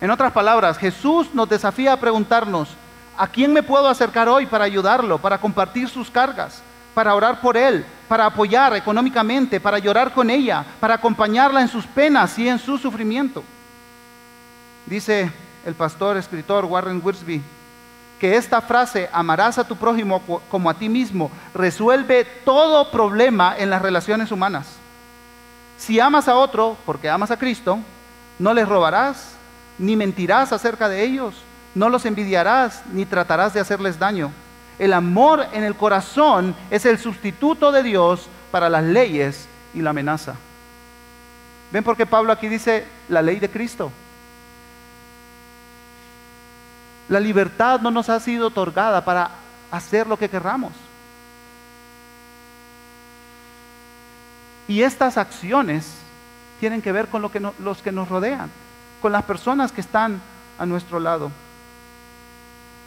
En 0.00 0.10
otras 0.10 0.32
palabras, 0.32 0.78
Jesús 0.78 1.26
nos 1.34 1.50
desafía 1.50 1.92
a 1.92 2.00
preguntarnos, 2.00 2.70
¿a 3.18 3.26
quién 3.26 3.52
me 3.52 3.62
puedo 3.62 3.88
acercar 3.90 4.30
hoy 4.30 4.46
para 4.46 4.64
ayudarlo, 4.64 5.18
para 5.18 5.36
compartir 5.36 5.90
sus 5.90 6.10
cargas, 6.10 6.62
para 6.94 7.14
orar 7.14 7.42
por 7.42 7.58
él, 7.58 7.84
para 8.08 8.24
apoyar 8.24 8.74
económicamente, 8.74 9.60
para 9.60 9.78
llorar 9.78 10.14
con 10.14 10.30
ella, 10.30 10.64
para 10.80 10.94
acompañarla 10.94 11.60
en 11.60 11.68
sus 11.68 11.86
penas 11.86 12.38
y 12.38 12.48
en 12.48 12.58
su 12.58 12.78
sufrimiento? 12.78 13.44
Dice 14.86 15.32
el 15.64 15.74
pastor 15.74 16.16
escritor 16.16 16.64
Warren 16.64 17.00
Wiersbe, 17.04 17.42
que 18.20 18.36
esta 18.36 18.60
frase, 18.60 19.10
amarás 19.12 19.58
a 19.58 19.66
tu 19.66 19.76
prójimo 19.76 20.22
como 20.48 20.70
a 20.70 20.74
ti 20.74 20.88
mismo, 20.88 21.30
resuelve 21.52 22.24
todo 22.44 22.90
problema 22.90 23.54
en 23.58 23.68
las 23.68 23.82
relaciones 23.82 24.30
humanas. 24.30 24.76
Si 25.76 26.00
amas 26.00 26.28
a 26.28 26.36
otro 26.36 26.76
porque 26.86 27.10
amas 27.10 27.30
a 27.30 27.36
Cristo, 27.36 27.78
no 28.38 28.54
les 28.54 28.68
robarás, 28.68 29.32
ni 29.78 29.96
mentirás 29.96 30.52
acerca 30.52 30.88
de 30.88 31.02
ellos, 31.02 31.34
no 31.74 31.88
los 31.90 32.06
envidiarás, 32.06 32.82
ni 32.92 33.04
tratarás 33.04 33.52
de 33.52 33.60
hacerles 33.60 33.98
daño. 33.98 34.30
El 34.78 34.92
amor 34.92 35.46
en 35.52 35.64
el 35.64 35.74
corazón 35.74 36.54
es 36.70 36.86
el 36.86 36.98
sustituto 36.98 37.72
de 37.72 37.82
Dios 37.82 38.28
para 38.50 38.70
las 38.70 38.84
leyes 38.84 39.48
y 39.74 39.82
la 39.82 39.90
amenaza. 39.90 40.36
¿Ven 41.72 41.82
por 41.82 41.96
qué 41.96 42.06
Pablo 42.06 42.32
aquí 42.32 42.48
dice 42.48 42.86
la 43.08 43.20
ley 43.20 43.38
de 43.40 43.50
Cristo? 43.50 43.90
La 47.08 47.20
libertad 47.20 47.80
no 47.80 47.90
nos 47.90 48.08
ha 48.08 48.18
sido 48.20 48.48
otorgada 48.48 49.04
para 49.04 49.30
hacer 49.70 50.06
lo 50.06 50.18
que 50.18 50.28
querramos. 50.28 50.72
Y 54.68 54.82
estas 54.82 55.16
acciones 55.16 55.94
tienen 56.58 56.82
que 56.82 56.92
ver 56.92 57.08
con 57.08 57.22
lo 57.22 57.30
que 57.30 57.40
los 57.40 57.82
que 57.82 57.92
nos 57.92 58.08
rodean, 58.08 58.50
con 59.00 59.12
las 59.12 59.22
personas 59.22 59.70
que 59.70 59.80
están 59.80 60.20
a 60.58 60.66
nuestro 60.66 60.98
lado. 60.98 61.30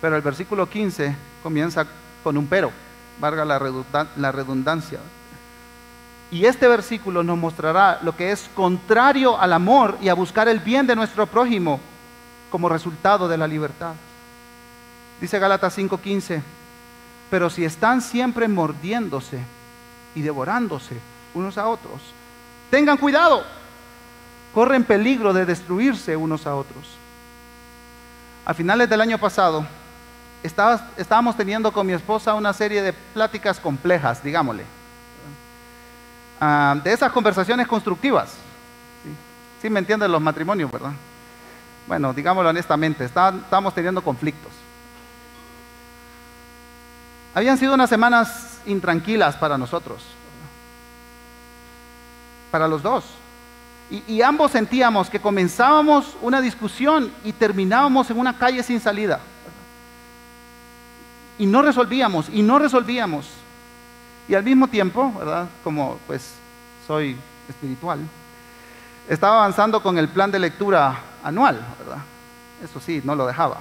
Pero 0.02 0.16
el 0.16 0.22
versículo 0.22 0.68
15 0.68 1.16
comienza 1.42 1.86
con 2.24 2.38
un 2.38 2.48
pero, 2.48 2.72
valga 3.20 3.46
la 3.46 4.32
redundancia. 4.32 5.00
Y 6.32 6.46
este 6.46 6.68
versículo 6.68 7.24
nos 7.24 7.38
mostrará 7.38 8.00
lo 8.04 8.16
que 8.16 8.32
es 8.32 8.50
contrario 8.54 9.40
al 9.40 9.54
amor 9.54 9.98
y 10.02 10.10
a 10.10 10.14
buscar 10.14 10.48
el 10.48 10.60
bien 10.60 10.86
de 10.86 10.96
nuestro 10.96 11.26
prójimo 11.26 11.80
como 12.52 12.70
resultado 12.70 13.28
de 13.28 13.38
la 13.38 13.48
libertad. 13.48 13.94
Dice 15.22 15.38
Gálatas 15.40 15.78
5:15, 15.78 16.42
pero 17.30 17.50
si 17.50 17.66
están 17.66 18.02
siempre 18.02 18.48
mordiéndose 18.48 19.40
y 20.16 20.22
devorándose 20.22 20.98
unos 21.34 21.58
a 21.58 21.68
otros, 21.68 22.02
tengan 22.72 22.98
cuidado, 22.98 23.44
corren 24.54 24.84
peligro 24.84 25.34
de 25.34 25.46
destruirse 25.46 26.16
unos 26.16 26.48
a 26.48 26.56
otros. 26.56 26.98
A 28.46 28.54
finales 28.54 28.90
del 28.90 29.02
año 29.02 29.18
pasado, 29.20 29.66
estábamos 30.42 31.36
teniendo 31.36 31.72
con 31.72 31.86
mi 31.86 31.94
esposa 31.94 32.34
una 32.34 32.54
serie 32.54 32.82
de 32.82 32.94
pláticas 32.94 33.60
complejas, 33.60 34.24
digámosle, 34.24 34.64
ah, 36.40 36.76
de 36.84 36.94
esas 36.94 37.12
conversaciones 37.12 37.68
constructivas. 37.68 38.34
¿Sí? 39.62 39.70
me 39.70 39.80
entienden 39.80 40.12
los 40.12 40.22
matrimonios, 40.22 40.72
verdad? 40.72 40.94
Bueno, 41.86 42.14
digámoslo 42.14 42.50
honestamente, 42.50 43.04
estábamos 43.04 43.76
teniendo 43.76 44.02
conflictos. 44.02 44.54
Habían 47.34 47.58
sido 47.58 47.74
unas 47.74 47.90
semanas 47.90 48.60
intranquilas 48.66 49.36
para 49.36 49.58
nosotros, 49.58 50.02
para 52.52 52.68
los 52.68 52.82
dos. 52.82 53.06
Y, 54.08 54.22
ambos 54.22 54.52
sentíamos 54.52 55.10
que 55.10 55.20
comenzábamos 55.20 56.16
una 56.22 56.42
discusión 56.42 57.12
y 57.24 57.34
terminábamos 57.34 58.10
en 58.12 58.20
una 58.20 58.38
calle 58.38 58.62
sin 58.62 58.80
salida. 58.80 59.20
Y 61.40 61.48
no 61.48 61.64
resolvíamos, 61.64 62.30
y 62.32 62.44
no 62.44 62.60
resolvíamos. 62.60 63.26
Y 64.28 64.36
al 64.36 64.44
mismo 64.44 64.68
tiempo, 64.68 65.12
¿verdad? 65.18 65.48
Como 65.64 65.98
pues 66.06 66.36
soy 66.86 67.18
espiritual, 67.48 68.00
estaba 69.08 69.38
avanzando 69.38 69.82
con 69.82 69.98
el 69.98 70.08
plan 70.08 70.30
de 70.30 70.38
lectura 70.38 71.00
anual, 71.24 71.60
¿verdad? 71.80 72.04
Eso 72.64 72.80
sí, 72.80 73.02
no 73.04 73.16
lo 73.16 73.26
dejaba. 73.26 73.58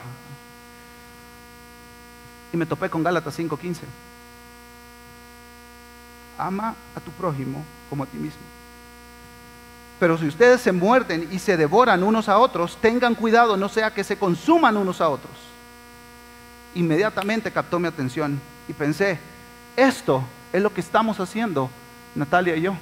Y 2.53 2.57
me 2.57 2.67
topé 2.67 2.89
con 2.89 3.03
Gálatas 3.03 3.39
5:15. 3.39 3.83
Ama 6.39 6.75
a 6.95 7.01
tu 7.01 7.11
prójimo 7.13 7.65
como 7.91 8.05
a 8.05 8.07
ti 8.07 8.17
mismo. 8.17 8.41
Pero 9.99 10.17
si 10.17 10.27
ustedes 10.27 10.61
se 10.61 10.73
muerden 10.73 11.29
y 11.33 11.39
se 11.39 11.57
devoran 11.57 12.03
unos 12.05 12.29
a 12.29 12.39
otros, 12.39 12.79
tengan 12.81 13.15
cuidado, 13.15 13.57
no 13.57 13.69
sea 13.69 13.93
que 13.93 14.05
se 14.05 14.17
consuman 14.17 14.77
unos 14.77 15.01
a 15.01 15.09
otros. 15.09 15.33
Inmediatamente 16.75 17.51
captó 17.51 17.81
mi 17.81 17.89
atención 17.89 18.41
y 18.69 18.73
pensé, 18.73 19.19
esto 19.77 20.23
es 20.53 20.63
lo 20.63 20.73
que 20.73 20.81
estamos 20.81 21.19
haciendo 21.19 21.69
Natalia 22.15 22.57
y 22.57 22.63
yo. 22.63 22.75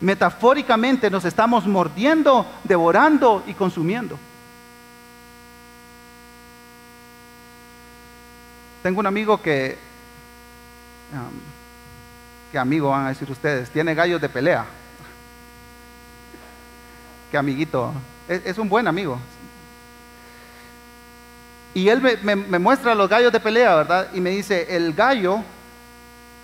Metafóricamente 0.00 1.10
nos 1.10 1.24
estamos 1.24 1.64
mordiendo, 1.66 2.44
devorando 2.64 3.44
y 3.46 3.54
consumiendo. 3.54 4.18
Tengo 8.82 9.00
un 9.00 9.06
amigo 9.06 9.40
que, 9.40 9.78
um, 11.12 11.38
que 12.50 12.58
amigo 12.58 12.90
van 12.90 13.06
a 13.06 13.08
decir 13.10 13.30
ustedes, 13.30 13.70
tiene 13.70 13.94
gallos 13.94 14.20
de 14.20 14.28
pelea. 14.28 14.64
Qué 17.30 17.38
amiguito, 17.38 17.94
es, 18.28 18.58
un 18.58 18.68
buen 18.68 18.86
amigo. 18.88 19.18
Y 21.74 21.88
él 21.88 22.02
me, 22.02 22.16
me- 22.18 22.36
me 22.36 22.58
muestra 22.58 22.94
los 22.94 23.08
gallos 23.08 23.32
de 23.32 23.40
pelea, 23.40 23.74
¿verdad? 23.76 24.08
Y 24.12 24.20
me 24.20 24.30
dice, 24.30 24.76
el 24.76 24.92
gallo 24.92 25.38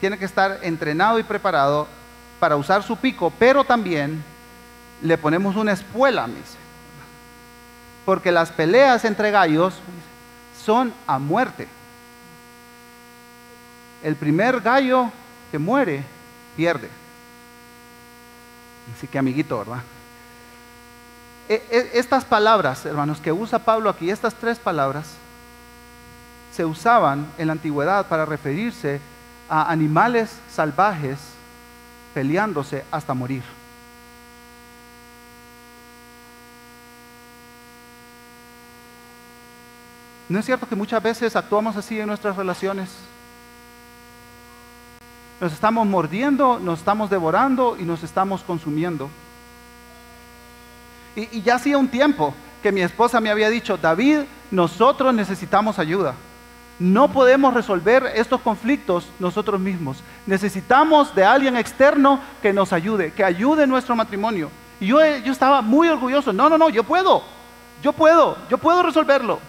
tiene 0.00 0.16
que 0.16 0.24
estar 0.24 0.60
entrenado 0.62 1.18
y 1.18 1.22
preparado 1.24 1.86
para 2.38 2.56
usar 2.56 2.82
su 2.82 2.96
pico, 2.96 3.30
pero 3.38 3.64
también 3.64 4.22
le 5.02 5.18
ponemos 5.18 5.56
una 5.56 5.72
espuela, 5.72 6.26
me 6.26 6.36
dice. 6.36 6.56
Porque 8.06 8.32
las 8.32 8.50
peleas 8.50 9.04
entre 9.04 9.30
gallos 9.30 9.74
son 10.64 10.94
a 11.06 11.18
muerte. 11.18 11.68
El 14.02 14.16
primer 14.16 14.60
gallo 14.60 15.10
que 15.50 15.58
muere 15.58 16.04
pierde. 16.56 16.88
Así 18.96 19.06
que 19.06 19.18
amiguito, 19.18 19.58
¿verdad? 19.58 19.82
E- 21.48 21.62
e- 21.70 21.98
Estas 21.98 22.24
palabras, 22.24 22.84
hermanos, 22.86 23.20
que 23.20 23.32
usa 23.32 23.58
Pablo 23.58 23.90
aquí, 23.90 24.10
estas 24.10 24.34
tres 24.34 24.58
palabras, 24.58 25.14
se 26.52 26.64
usaban 26.64 27.26
en 27.38 27.46
la 27.46 27.52
antigüedad 27.52 28.06
para 28.06 28.24
referirse 28.24 29.00
a 29.48 29.70
animales 29.70 30.30
salvajes 30.50 31.18
peleándose 32.14 32.84
hasta 32.90 33.14
morir. 33.14 33.42
¿No 40.28 40.38
es 40.38 40.44
cierto 40.44 40.68
que 40.68 40.76
muchas 40.76 41.02
veces 41.02 41.34
actuamos 41.36 41.76
así 41.76 41.98
en 41.98 42.06
nuestras 42.06 42.36
relaciones? 42.36 42.90
Nos 45.40 45.52
estamos 45.52 45.86
mordiendo, 45.86 46.58
nos 46.58 46.80
estamos 46.80 47.10
devorando 47.10 47.76
y 47.78 47.84
nos 47.84 48.02
estamos 48.02 48.42
consumiendo. 48.42 49.08
Y, 51.14 51.42
ya 51.42 51.56
hacía 51.56 51.78
un 51.78 51.88
tiempo 51.88 52.34
que 52.62 52.72
mi 52.72 52.80
esposa 52.80 53.20
me 53.20 53.30
había 53.30 53.48
dicho, 53.48 53.76
David, 53.76 54.20
nosotros 54.50 55.14
necesitamos 55.14 55.78
ayuda. 55.78 56.14
No 56.80 57.12
podemos 57.12 57.54
resolver 57.54 58.04
estos 58.14 58.40
conflictos 58.40 59.08
nosotros 59.18 59.60
mismos. 59.60 60.02
Necesitamos 60.26 61.14
de 61.14 61.24
alguien 61.24 61.56
externo 61.56 62.20
que 62.40 62.52
nos 62.52 62.72
ayude, 62.72 63.12
que 63.12 63.24
ayude 63.24 63.66
nuestro 63.66 63.96
matrimonio. 63.96 64.50
Y 64.80 64.86
yo, 64.86 64.98
yo 65.24 65.32
estaba 65.32 65.60
muy 65.60 65.88
orgulloso. 65.88 66.32
No, 66.32 66.48
no, 66.48 66.56
no, 66.56 66.68
yo 66.68 66.84
puedo. 66.84 67.22
Yo 67.82 67.92
puedo. 67.92 68.38
Yo 68.48 68.58
puedo 68.58 68.82
resolverlo. 68.82 69.40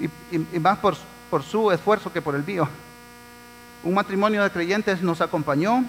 Y, 0.00 0.06
y- 0.36 0.46
y 0.54 0.58
más 0.58 0.78
por, 0.78 0.96
por 1.32 1.42
su 1.42 1.72
esfuerzo 1.72 2.12
que 2.12 2.20
por 2.20 2.34
el 2.34 2.44
mío. 2.44 2.68
Un 3.82 3.94
matrimonio 3.94 4.42
de 4.42 4.50
creyentes 4.50 5.00
nos 5.00 5.22
acompañó, 5.22 5.82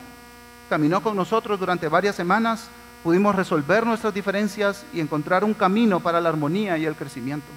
caminó 0.69 1.03
con 1.03 1.17
nosotros 1.17 1.59
durante 1.59 1.89
varias 1.89 2.15
semanas, 2.15 2.69
pudimos 3.03 3.35
resolver 3.35 3.85
nuestras 3.85 4.13
diferencias 4.13 4.85
y 4.93 5.01
encontrar 5.01 5.43
un 5.43 5.53
camino 5.53 5.99
para 5.99 6.21
la 6.21 6.29
armonía 6.29 6.77
y 6.77 6.85
el 6.85 6.95
crecimiento. 6.95 7.47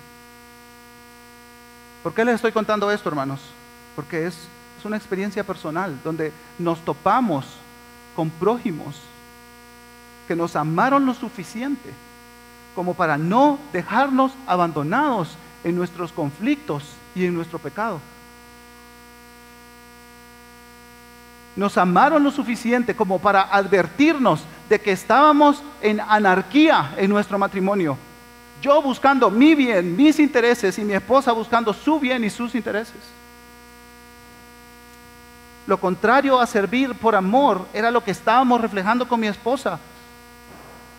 ¿Por 2.02 2.12
qué 2.12 2.24
les 2.24 2.34
estoy 2.34 2.50
contando 2.50 2.90
esto, 2.90 3.08
hermanos? 3.08 3.40
Porque 3.94 4.26
es, 4.26 4.34
es 4.80 4.84
una 4.84 4.96
experiencia 4.96 5.44
personal 5.44 5.96
donde 6.02 6.32
nos 6.58 6.84
topamos 6.84 7.46
con 8.16 8.30
prójimos 8.30 8.96
que 10.26 10.34
nos 10.34 10.56
amaron 10.56 11.06
lo 11.06 11.14
suficiente 11.14 11.92
como 12.74 12.94
para 12.94 13.16
no 13.16 13.60
dejarnos 13.72 14.32
abandonados 14.48 15.36
en 15.62 15.76
nuestros 15.76 16.10
conflictos 16.10 16.82
y 17.16 17.24
en 17.24 17.34
nuestro 17.34 17.58
pecado. 17.58 17.98
Nos 21.56 21.78
amaron 21.78 22.22
lo 22.22 22.30
suficiente 22.30 22.94
como 22.94 23.18
para 23.18 23.42
advertirnos 23.42 24.44
de 24.68 24.78
que 24.78 24.92
estábamos 24.92 25.62
en 25.80 26.00
anarquía 26.00 26.92
en 26.98 27.08
nuestro 27.08 27.38
matrimonio. 27.38 27.96
Yo 28.60 28.82
buscando 28.82 29.30
mi 29.30 29.54
bien, 29.54 29.96
mis 29.96 30.18
intereses 30.18 30.78
y 30.78 30.84
mi 30.84 30.92
esposa 30.92 31.32
buscando 31.32 31.72
su 31.72 31.98
bien 31.98 32.22
y 32.24 32.30
sus 32.30 32.54
intereses. 32.54 33.00
Lo 35.66 35.80
contrario 35.80 36.38
a 36.38 36.46
servir 36.46 36.94
por 36.94 37.14
amor 37.14 37.66
era 37.72 37.90
lo 37.90 38.04
que 38.04 38.10
estábamos 38.10 38.60
reflejando 38.60 39.08
con 39.08 39.18
mi 39.18 39.26
esposa. 39.26 39.78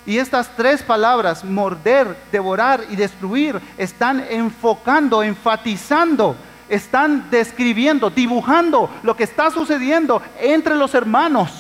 Y 0.08 0.20
estas 0.20 0.56
tres 0.56 0.82
palabras, 0.82 1.44
morder, 1.44 2.16
devorar 2.32 2.82
y 2.90 2.96
destruir, 2.96 3.60
están 3.78 4.26
enfocando, 4.30 5.22
enfatizando, 5.22 6.38
están 6.70 7.30
describiendo, 7.30 8.10
dibujando 8.10 8.90
lo 9.04 9.18
que 9.18 9.26
está 9.26 9.52
sucediendo 9.52 10.22
entre 10.40 10.76
los 10.78 10.96
hermanos 10.96 11.52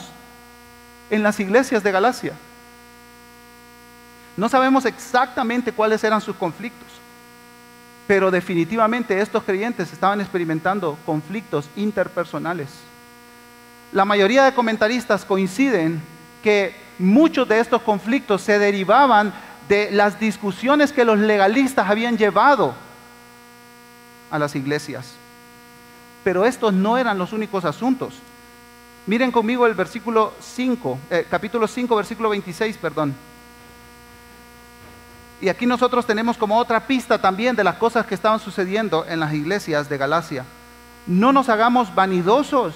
en 1.09 1.23
las 1.23 1.41
iglesias 1.41 1.83
de 1.83 1.91
Galacia. 1.91 2.33
No 4.37 4.47
sabemos 4.47 4.85
exactamente 4.85 5.73
cuáles 5.73 6.01
eran 6.05 6.21
sus 6.21 6.37
conflictos, 6.37 6.87
pero 8.07 8.31
definitivamente 8.31 9.19
estos 9.19 9.43
creyentes 9.43 9.91
estaban 9.91 10.21
experimentando 10.21 10.97
conflictos 11.05 11.69
interpersonales. 11.75 12.69
La 13.91 14.05
mayoría 14.05 14.45
de 14.45 14.53
comentaristas 14.53 15.25
coinciden 15.25 16.01
que 16.41 16.86
muchos 16.99 17.47
de 17.47 17.59
estos 17.59 17.81
conflictos 17.81 18.41
se 18.41 18.59
derivaban 18.59 19.33
de 19.67 19.91
las 19.91 20.19
discusiones 20.19 20.91
que 20.91 21.05
los 21.05 21.17
legalistas 21.17 21.89
habían 21.89 22.17
llevado 22.17 22.73
a 24.31 24.39
las 24.39 24.55
iglesias. 24.55 25.13
Pero 26.23 26.45
estos 26.45 26.73
no 26.73 26.97
eran 26.97 27.17
los 27.17 27.33
únicos 27.33 27.65
asuntos. 27.65 28.15
Miren 29.05 29.31
conmigo 29.31 29.65
el 29.65 29.73
versículo 29.73 30.33
5, 30.41 30.99
eh, 31.09 31.25
capítulo 31.29 31.67
5, 31.67 31.95
versículo 31.95 32.29
26, 32.29 32.77
perdón. 32.77 33.15
Y 35.39 35.49
aquí 35.49 35.65
nosotros 35.65 36.05
tenemos 36.05 36.35
como 36.35 36.57
otra 36.57 36.87
pista 36.87 37.21
también 37.21 37.55
de 37.55 37.63
las 37.63 37.75
cosas 37.75 38.05
que 38.05 38.15
estaban 38.15 38.39
sucediendo 38.39 39.05
en 39.07 39.19
las 39.19 39.33
iglesias 39.33 39.87
de 39.87 39.97
Galacia. 39.97 40.45
No 41.05 41.31
nos 41.31 41.47
hagamos 41.47 41.93
vanidosos, 41.93 42.73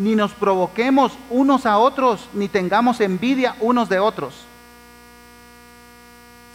ni 0.00 0.16
nos 0.16 0.32
provoquemos 0.32 1.12
unos 1.28 1.66
a 1.66 1.76
otros, 1.76 2.26
ni 2.32 2.48
tengamos 2.48 3.02
envidia 3.02 3.54
unos 3.60 3.90
de 3.90 3.98
otros. 3.98 4.32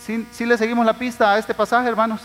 ¿Sí, 0.04 0.28
sí 0.32 0.48
le 0.48 0.58
seguimos 0.58 0.84
la 0.84 0.98
pista 0.98 1.32
a 1.32 1.38
este 1.38 1.54
pasaje, 1.54 1.88
hermanos? 1.88 2.22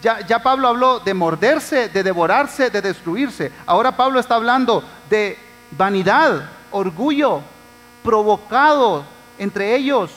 Ya, 0.00 0.26
ya 0.26 0.42
Pablo 0.42 0.68
habló 0.68 0.98
de 1.00 1.12
morderse, 1.12 1.90
de 1.90 2.02
devorarse, 2.02 2.70
de 2.70 2.80
destruirse. 2.80 3.52
Ahora 3.66 3.98
Pablo 3.98 4.18
está 4.18 4.36
hablando 4.36 4.82
de 5.10 5.36
vanidad, 5.72 6.48
orgullo, 6.70 7.42
provocado 8.02 9.04
entre 9.36 9.76
ellos 9.76 10.10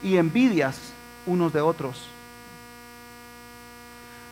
y 0.00 0.16
envidias 0.16 0.78
unos 1.26 1.52
de 1.52 1.60
otros. 1.60 2.06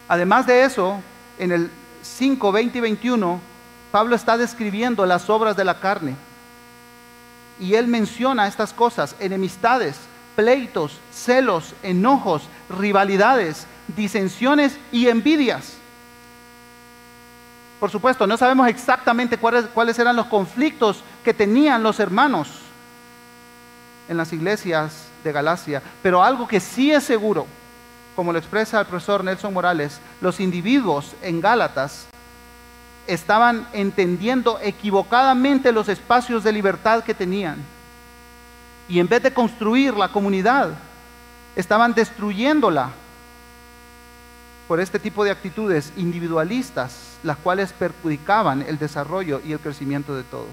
Además 0.07 0.47
de 0.47 0.62
eso, 0.62 1.01
en 1.41 1.51
el 1.51 1.71
5, 2.03 2.53
20 2.53 2.79
y 2.79 2.81
21, 2.81 3.41
Pablo 3.91 4.14
está 4.14 4.36
describiendo 4.36 5.07
las 5.07 5.30
obras 5.30 5.57
de 5.57 5.64
la 5.64 5.80
carne. 5.80 6.14
Y 7.59 7.74
él 7.74 7.89
menciona 7.89 8.47
estas 8.47 8.72
cosas, 8.72 9.16
enemistades, 9.18 9.97
pleitos, 10.36 11.01
celos, 11.12 11.74
enojos, 11.82 12.43
rivalidades, 12.68 13.66
disensiones 13.89 14.78
y 14.93 15.09
envidias. 15.09 15.74
Por 17.80 17.91
supuesto, 17.91 18.26
no 18.26 18.36
sabemos 18.36 18.68
exactamente 18.68 19.39
cuáles, 19.39 19.99
eran 19.99 20.16
los 20.16 20.26
conflictos 20.26 21.03
que 21.24 21.32
tenían 21.32 21.82
los 21.82 22.01
hermanos 22.01 22.49
en 24.09 24.16
las 24.16 24.32
iglesias 24.32 25.09
de 25.22 25.32
Galacia, 25.32 25.82
pero 26.03 26.22
algo 26.22 26.49
que 26.49 26.61
sí 26.61 26.91
es 26.91 27.05
seguro, 27.05 27.47
como 28.16 28.32
lo 28.32 28.39
expresa 28.39 28.80
el 28.80 28.86
profesor 28.86 29.22
Nelson 29.22 29.55
Morales, 29.55 30.01
los 30.20 30.41
individuos 30.41 31.14
en 31.22 31.41
Gálatas 31.41 32.09
estaban 33.09 33.67
entendiendo 33.73 34.61
equivocadamente 34.63 35.73
los 35.73 35.89
espacios 35.89 36.45
de 36.45 36.53
libertad 36.53 37.03
que 37.03 37.15
tenían. 37.15 37.57
Y 38.87 39.01
en 39.01 39.09
vez 39.09 39.23
de 39.23 39.33
construir 39.33 39.95
la 39.95 40.09
comunidad, 40.09 40.71
estaban 41.57 41.95
destruyéndola 41.95 42.91
por 44.69 44.79
este 44.79 44.99
tipo 44.99 45.25
de 45.25 45.31
actitudes 45.31 45.93
individualistas, 45.97 47.19
las 47.23 47.39
cuales 47.39 47.73
perjudicaban 47.73 48.63
el 48.63 48.79
desarrollo 48.79 49.41
y 49.45 49.53
el 49.53 49.59
crecimiento 49.59 50.15
de 50.15 50.23
todos. 50.25 50.53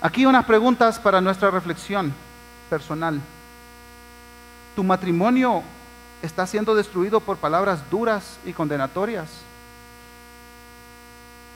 Aquí 0.00 0.24
unas 0.24 0.44
preguntas 0.44 1.00
para 1.00 1.20
nuestra 1.20 1.50
reflexión 1.50 2.14
personal. 2.70 3.20
¿Tu 4.76 4.84
matrimonio 4.84 5.64
está 6.22 6.46
siendo 6.46 6.76
destruido 6.76 7.18
por 7.18 7.38
palabras 7.38 7.80
duras 7.90 8.38
y 8.44 8.52
condenatorias? 8.52 9.28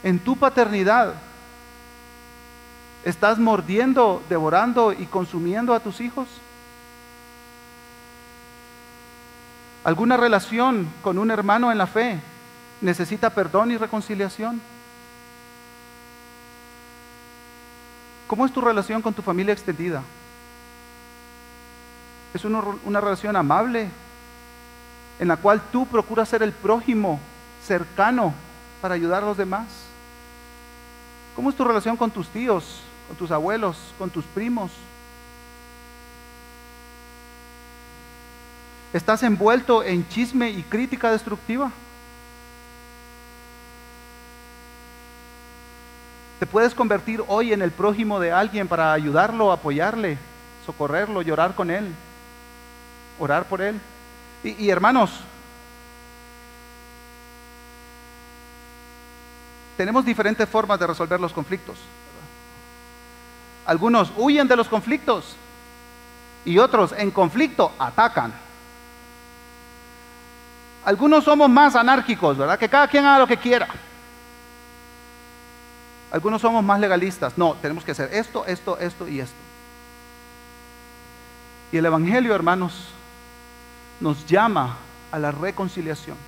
En 0.02 0.18
tu 0.18 0.36
paternidad, 0.36 1.14
¿estás 3.04 3.38
mordiendo, 3.38 4.22
devorando 4.28 4.92
y 4.92 5.06
consumiendo 5.06 5.74
a 5.74 5.80
tus 5.80 6.00
hijos? 6.00 6.28
¿Alguna 9.84 10.16
relación 10.16 10.88
con 11.02 11.18
un 11.18 11.30
hermano 11.30 11.72
en 11.72 11.78
la 11.78 11.86
fe 11.86 12.20
necesita 12.80 13.30
perdón 13.30 13.70
y 13.70 13.76
reconciliación? 13.76 14.60
¿Cómo 18.26 18.46
es 18.46 18.52
tu 18.52 18.60
relación 18.60 19.02
con 19.02 19.12
tu 19.12 19.22
familia 19.22 19.52
extendida? 19.52 20.02
¿Es 22.32 22.44
una, 22.44 23.00
relación 23.00 23.34
amable 23.34 23.88
en 25.18 25.28
la 25.28 25.36
cual 25.36 25.60
tú 25.72 25.84
procuras 25.86 26.28
ser 26.28 26.42
el 26.42 26.52
prójimo 26.52 27.18
cercano 27.66 28.32
para 28.80 28.94
ayudar 28.94 29.24
a 29.24 29.26
los 29.26 29.36
demás? 29.36 29.89
¿Cómo 31.34 31.50
es 31.50 31.56
tu 31.56 31.64
relación 31.64 31.96
con 31.96 32.10
tus 32.10 32.28
tíos, 32.28 32.80
con 33.08 33.16
tus 33.16 33.30
abuelos, 33.30 33.76
con 33.98 34.10
tus 34.10 34.24
primos? 34.24 34.70
¿Estás 38.92 39.22
envuelto 39.22 39.84
en 39.84 40.06
chisme 40.08 40.50
y 40.50 40.62
crítica 40.62 41.12
destructiva? 41.12 41.70
¿Te 46.40 46.46
puedes 46.46 46.74
convertir 46.74 47.22
hoy 47.28 47.52
en 47.52 47.62
el 47.62 47.70
prójimo 47.70 48.18
de 48.18 48.32
alguien 48.32 48.66
para 48.66 48.92
ayudarlo, 48.92 49.52
apoyarle, 49.52 50.18
socorrerlo, 50.66 51.22
llorar 51.22 51.54
con 51.54 51.70
él, 51.70 51.94
orar 53.18 53.44
por 53.44 53.60
él? 53.60 53.80
Y, 54.42 54.64
y 54.64 54.70
hermanos, 54.70 55.20
tenemos 59.80 60.04
diferentes 60.04 60.46
formas 60.46 60.78
de 60.78 60.86
resolver 60.86 61.18
los 61.18 61.32
conflictos. 61.32 61.78
Algunos 63.64 64.12
huyen 64.14 64.46
de 64.46 64.54
los 64.54 64.68
conflictos 64.68 65.36
y 66.44 66.58
otros 66.58 66.92
en 66.98 67.10
conflicto 67.10 67.72
atacan. 67.78 68.30
Algunos 70.84 71.24
somos 71.24 71.48
más 71.48 71.76
anárquicos, 71.76 72.36
¿verdad? 72.36 72.58
Que 72.58 72.68
cada 72.68 72.88
quien 72.88 73.06
haga 73.06 73.20
lo 73.20 73.26
que 73.26 73.38
quiera. 73.38 73.68
Algunos 76.12 76.42
somos 76.42 76.62
más 76.62 76.78
legalistas. 76.78 77.38
No, 77.38 77.54
tenemos 77.54 77.82
que 77.82 77.92
hacer 77.92 78.12
esto, 78.12 78.44
esto, 78.44 78.76
esto 78.78 79.08
y 79.08 79.20
esto. 79.20 79.40
Y 81.72 81.78
el 81.78 81.86
Evangelio, 81.86 82.34
hermanos, 82.34 82.88
nos 83.98 84.26
llama 84.26 84.76
a 85.10 85.18
la 85.18 85.30
reconciliación. 85.30 86.18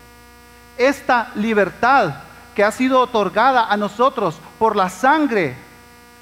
Esta 0.78 1.32
libertad 1.34 2.32
que 2.55 2.64
ha 2.64 2.70
sido 2.70 3.00
otorgada 3.00 3.66
a 3.66 3.76
nosotros 3.76 4.36
por 4.59 4.76
la 4.76 4.88
sangre, 4.88 5.57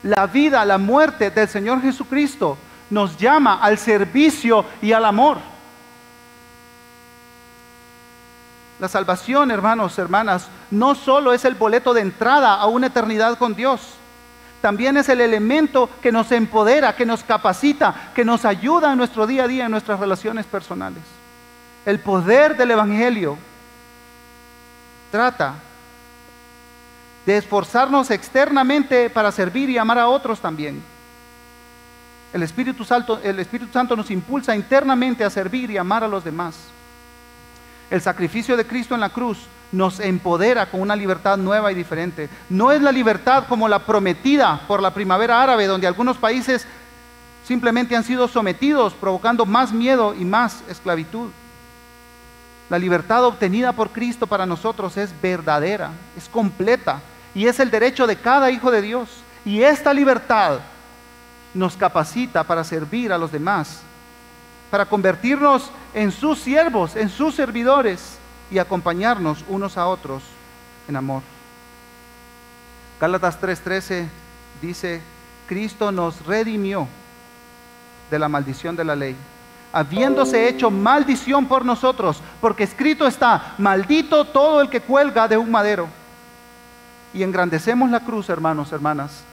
la 0.03 0.27
vida, 0.27 0.65
la 0.65 0.79
muerte 0.79 1.31
del 1.31 1.49
Señor 1.49 1.83
Jesucristo, 1.83 2.57
nos 2.91 3.17
llama 3.17 3.59
al 3.61 3.79
servicio 3.79 4.65
y 4.83 4.93
al 4.93 5.05
amor. 5.05 5.39
La 8.79 8.89
salvación, 8.89 9.51
hermanos, 9.51 9.99
hermanas, 9.99 10.49
no 10.71 10.95
solo 10.95 11.33
es 11.33 11.45
el 11.45 11.55
boleto 11.55 11.93
de 11.93 12.01
entrada 12.01 12.55
a 12.55 12.67
una 12.67 12.87
eternidad 12.87 13.37
con 13.37 13.55
Dios, 13.55 13.81
también 14.61 14.97
es 14.97 15.09
el 15.09 15.21
elemento 15.21 15.89
que 16.03 16.13
nos 16.13 16.31
empodera, 16.33 16.95
que 16.95 17.07
nos 17.07 17.25
capacita, 17.25 18.11
que 18.15 18.25
nos 18.25 18.45
ayuda 18.45 18.93
en 18.93 18.99
nuestro 18.99 19.27
día 19.27 19.45
a 19.45 19.49
día, 19.49 19.65
en 19.65 19.71
nuestras 19.71 19.99
relaciones 19.99 20.45
personales. 20.47 21.03
El 21.87 22.01
poder 22.01 22.57
del 22.57 22.73
Evangelio 22.73 23.39
trata 25.11 25.55
de 27.31 27.37
esforzarnos 27.39 28.11
externamente 28.11 29.09
para 29.09 29.31
servir 29.31 29.71
y 29.71 29.79
amar 29.79 30.01
a 30.01 30.09
otros 30.09 30.41
también. 30.41 30.83
El 32.33 32.43
Espíritu 32.43 32.85
Santo, 32.85 33.21
el 33.23 33.39
Espíritu 33.39 33.73
Santo 33.73 33.95
nos 33.95 34.11
impulsa 34.11 34.57
internamente 34.57 35.23
a 35.23 35.31
servir 35.31 35.71
y 35.71 35.79
amar 35.79 36.03
a 36.03 36.09
los 36.09 36.25
demás. 36.25 36.57
El 37.89 38.01
sacrificio 38.01 38.57
de 38.57 38.67
Cristo 38.67 38.97
en 38.97 39.01
la 39.01 39.11
cruz 39.11 39.39
nos 39.71 40.01
empodera 40.01 40.67
con 40.67 40.81
una 40.81 40.97
libertad 40.97 41.37
nueva 41.37 41.71
y 41.71 41.77
diferente. 41.77 42.29
No 42.49 42.73
es 42.73 42.83
la 42.83 42.91
libertad 42.91 43.45
como 43.49 43.69
la 43.69 43.87
prometida 43.87 44.63
por 44.67 44.83
la 44.83 44.93
primavera 44.93 45.41
árabe, 45.41 45.67
donde 45.67 45.87
algunos 45.87 46.17
países 46.17 46.67
simplemente 47.45 47.95
han 47.95 48.03
sido 48.03 48.27
sometidos, 48.27 48.93
provocando 48.95 49.47
más 49.47 49.73
miedo 49.73 50.17
y 50.19 50.25
más 50.25 50.65
esclavitud. 50.69 51.31
La 52.69 52.79
libertad 52.79 53.25
obtenida 53.25 53.73
por 53.73 53.91
Cristo 53.91 54.27
para 54.27 54.47
nosotros 54.47 54.97
es 54.97 55.13
verdadera, 55.21 55.91
es 56.17 56.29
completa 56.29 57.01
y 57.35 57.47
es 57.47 57.61
el 57.61 57.71
derecho 57.71 58.07
de 58.07 58.17
cada 58.17 58.51
hijo 58.51 58.71
de 58.71 58.83
Dios. 58.83 59.09
Y 59.45 59.63
esta 59.63 59.95
libertad 59.95 60.61
nos 61.55 61.77
capacita 61.77 62.45
para 62.45 62.65
servir 62.65 63.13
a 63.13 63.19
los 63.19 63.33
demás 63.33 63.83
para 64.71 64.87
convertirnos 64.87 65.71
en 65.93 66.13
sus 66.13 66.39
siervos, 66.39 66.97
en 66.97 67.09
sus 67.09 67.35
servidores 67.35 68.19
y 68.51 68.59
acompañarnos 68.59 69.45
unos 69.49 69.77
a 69.77 69.87
otros 69.87 70.23
en 70.89 70.97
amor. 70.97 71.23
Gálatas 73.01 73.41
3:13 73.41 74.07
dice, 74.63 75.03
Cristo 75.49 75.91
nos 75.91 76.25
redimió 76.25 76.87
de 78.11 78.19
la 78.19 78.29
maldición 78.29 78.77
de 78.77 78.85
la 78.85 78.95
ley, 78.95 79.17
habiéndose 79.73 80.49
hecho 80.49 80.71
maldición 80.71 81.47
por 81.47 81.65
nosotros, 81.65 82.23
porque 82.41 82.65
escrito 82.65 83.07
está, 83.07 83.55
maldito 83.59 84.25
todo 84.27 84.61
el 84.61 84.69
que 84.69 84.81
cuelga 84.81 85.27
de 85.27 85.37
un 85.37 85.51
madero. 85.51 85.89
Y 87.13 87.23
engrandecemos 87.23 87.91
la 87.91 88.01
cruz, 88.01 88.29
hermanos, 88.29 88.73
hermanas, 88.73 89.25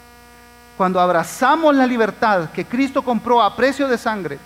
cuando 0.78 0.99
abrazamos 0.99 1.75
la 1.75 1.88
libertad 1.88 2.49
que 2.51 2.65
Cristo 2.65 3.01
compró 3.01 3.41
a 3.41 3.55
precio 3.55 3.88
de 3.88 3.97
sangre 3.97 4.39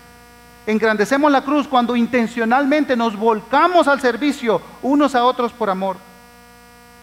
Engrandecemos 0.65 1.31
la 1.31 1.43
cruz 1.43 1.67
cuando 1.67 1.95
intencionalmente 1.95 2.95
nos 2.95 3.17
volcamos 3.17 3.87
al 3.87 3.99
servicio 3.99 4.61
unos 4.83 5.15
a 5.15 5.25
otros 5.25 5.51
por 5.51 5.69
amor. 5.69 5.97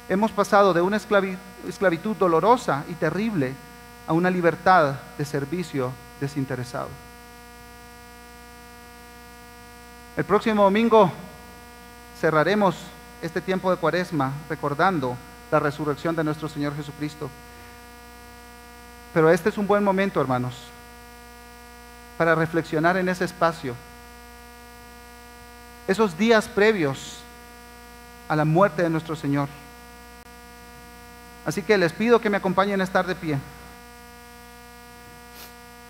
Hemos 0.08 0.30
pasado 0.30 0.72
de 0.72 0.80
una 0.80 0.96
esclavitud 0.96 2.16
dolorosa 2.16 2.84
y 2.88 2.94
terrible 2.94 3.54
a 4.06 4.12
una 4.12 4.30
libertad 4.30 4.94
de 5.18 5.24
servicio 5.24 5.92
desinteresado. 6.20 6.88
El 10.16 10.24
próximo 10.24 10.62
domingo 10.62 11.10
cerraremos 12.20 12.76
este 13.20 13.40
tiempo 13.40 13.70
de 13.70 13.76
cuaresma 13.76 14.32
recordando 14.48 15.16
la 15.50 15.60
resurrección 15.60 16.14
de 16.14 16.24
nuestro 16.24 16.48
Señor 16.48 16.76
Jesucristo. 16.76 17.30
Pero 19.14 19.30
este 19.30 19.48
es 19.48 19.58
un 19.58 19.66
buen 19.66 19.82
momento, 19.82 20.20
hermanos, 20.20 20.54
para 22.16 22.34
reflexionar 22.34 22.96
en 22.96 23.08
ese 23.08 23.24
espacio. 23.24 23.74
Esos 25.86 26.16
días 26.18 26.48
previos 26.48 27.20
a 28.28 28.36
la 28.36 28.44
muerte 28.44 28.82
de 28.82 28.90
nuestro 28.90 29.16
Señor. 29.16 29.48
Así 31.46 31.62
que 31.62 31.78
les 31.78 31.92
pido 31.92 32.20
que 32.20 32.28
me 32.28 32.36
acompañen 32.36 32.80
a 32.80 32.84
estar 32.84 33.06
de 33.06 33.14
pie. 33.14 33.38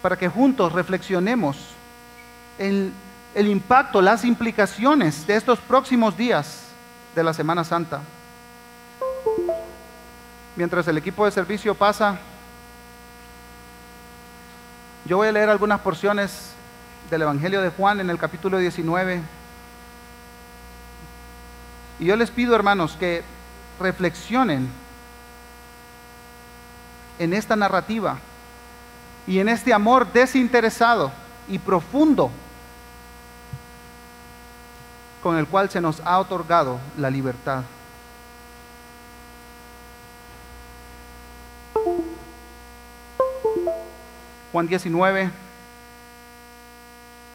Para 0.01 0.17
que 0.17 0.29
juntos 0.29 0.73
reflexionemos 0.73 1.57
en 2.59 2.95
el 3.35 3.49
impacto, 3.49 4.01
las 4.01 4.25
implicaciones 4.25 5.27
de 5.27 5.35
estos 5.35 5.59
próximos 5.59 6.17
días 6.17 6.69
de 7.17 7.25
la 7.25 7.33
Semana 7.33 7.65
Santa. 7.65 8.01
Mientras 10.57 10.87
el 10.89 10.99
equipo 10.99 11.25
de 11.25 11.31
servicio 11.31 11.75
pasa 11.75 12.19
yo 15.09 15.17
voy 15.17 15.29
a 15.29 15.33
leer 15.33 15.49
algunas 15.49 15.81
porciones 15.81 16.51
del 17.09 17.23
Evangelio 17.23 17.63
de 17.63 17.71
Juan 17.71 17.99
en 17.99 18.11
el 18.11 18.19
capítulo 18.19 18.59
19. 18.59 19.23
Y 21.99 22.05
yo 22.05 22.15
les 22.15 22.31
pido, 22.31 22.55
hermanos, 22.55 22.95
que 23.01 23.25
reflexionen 23.81 24.69
en 27.19 27.33
esta 27.33 27.57
narrativa 27.57 28.19
y 29.27 29.39
en 29.39 29.49
este 29.49 29.73
amor 29.73 30.13
desinteresado 30.13 31.11
y 31.49 31.59
profundo 31.59 32.31
con 35.23 35.39
el 35.39 35.47
cual 35.47 35.71
se 35.71 35.81
nos 35.81 36.01
ha 36.05 36.19
otorgado 36.19 36.79
la 36.99 37.09
libertad. 37.09 37.63
Juan 44.53 44.67
19 44.67 45.31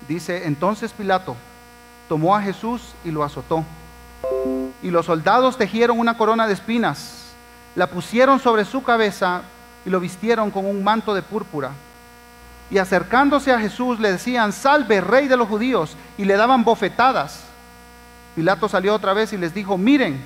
dice, 0.08 0.48
entonces 0.48 0.92
Pilato 0.92 1.36
tomó 2.10 2.36
a 2.36 2.42
Jesús 2.42 2.94
y 3.04 3.12
lo 3.12 3.24
azotó. 3.24 3.64
Y 4.82 4.90
los 4.90 5.06
soldados 5.06 5.58
tejieron 5.58 6.00
una 6.00 6.18
corona 6.18 6.48
de 6.48 6.54
espinas, 6.54 7.34
la 7.76 7.88
pusieron 7.88 8.40
sobre 8.40 8.66
su 8.66 8.84
cabeza 8.84 9.44
y 9.86 9.90
lo 9.90 10.00
vistieron 10.00 10.52
con 10.52 10.66
un 10.66 10.84
manto 10.84 11.14
de 11.14 11.22
púrpura. 11.22 11.72
Y 12.70 12.78
acercándose 12.78 13.52
a 13.52 13.60
Jesús 13.60 14.00
le 14.00 14.12
decían, 14.12 14.52
salve, 14.52 15.00
rey 15.00 15.28
de 15.28 15.38
los 15.38 15.48
judíos, 15.48 15.96
y 16.18 16.26
le 16.26 16.36
daban 16.36 16.64
bofetadas. 16.64 17.44
Pilato 18.36 18.68
salió 18.68 18.96
otra 18.96 19.14
vez 19.14 19.32
y 19.34 19.38
les 19.38 19.54
dijo, 19.54 19.78
miren, 19.78 20.22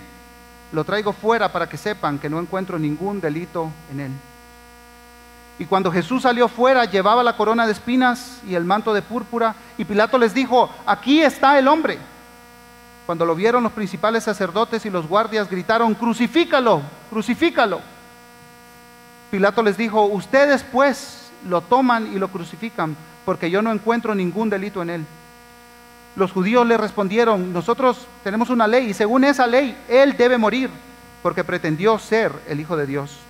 lo 0.72 0.84
traigo 0.84 1.14
fuera 1.14 1.52
para 1.52 1.68
que 1.68 1.78
sepan 1.78 2.20
que 2.20 2.30
no 2.30 2.40
encuentro 2.40 2.80
ningún 2.80 3.20
delito 3.20 3.70
en 3.92 4.00
él. 4.00 4.12
Y 5.60 5.66
cuando 5.66 5.92
Jesús 5.92 6.24
salió 6.24 6.48
fuera, 6.48 6.86
llevaba 6.86 7.24
la 7.24 7.36
corona 7.36 7.66
de 7.66 7.72
espinas 7.72 8.42
y 8.48 8.54
el 8.54 8.64
manto 8.64 8.94
de 8.94 9.02
púrpura, 9.02 9.56
y 9.78 9.86
Pilato 9.86 10.18
les 10.18 10.34
dijo, 10.34 10.70
aquí 10.86 11.22
está 11.22 11.58
el 11.58 11.68
hombre. 11.68 11.98
Cuando 13.08 13.26
lo 13.26 13.36
vieron 13.36 13.64
los 13.64 13.72
principales 13.72 14.26
sacerdotes 14.26 14.86
y 14.86 14.90
los 14.90 15.08
guardias 15.08 15.50
gritaron, 15.50 15.96
crucifícalo, 15.96 16.82
crucifícalo. 17.10 17.80
Pilato 19.32 19.64
les 19.64 19.78
dijo, 19.78 20.04
ustedes 20.04 20.64
pues 20.64 21.32
lo 21.48 21.62
toman 21.62 22.14
y 22.14 22.20
lo 22.20 22.28
crucifican, 22.28 22.96
porque 23.26 23.50
yo 23.50 23.62
no 23.62 23.72
encuentro 23.72 24.14
ningún 24.14 24.50
delito 24.50 24.82
en 24.82 24.90
él. 24.90 25.06
Los 26.16 26.32
judíos 26.32 26.68
le 26.68 26.78
respondieron, 26.78 27.52
nosotros 27.54 28.08
tenemos 28.24 28.50
una 28.50 28.68
ley 28.68 28.90
y 28.90 28.94
según 28.94 29.24
esa 29.24 29.48
ley 29.48 29.78
él 29.88 30.16
debe 30.18 30.38
morir, 30.38 30.70
porque 31.24 31.44
pretendió 31.44 31.98
ser 32.00 32.32
el 32.48 32.60
Hijo 32.60 32.76
de 32.78 32.88
Dios. 32.88 33.27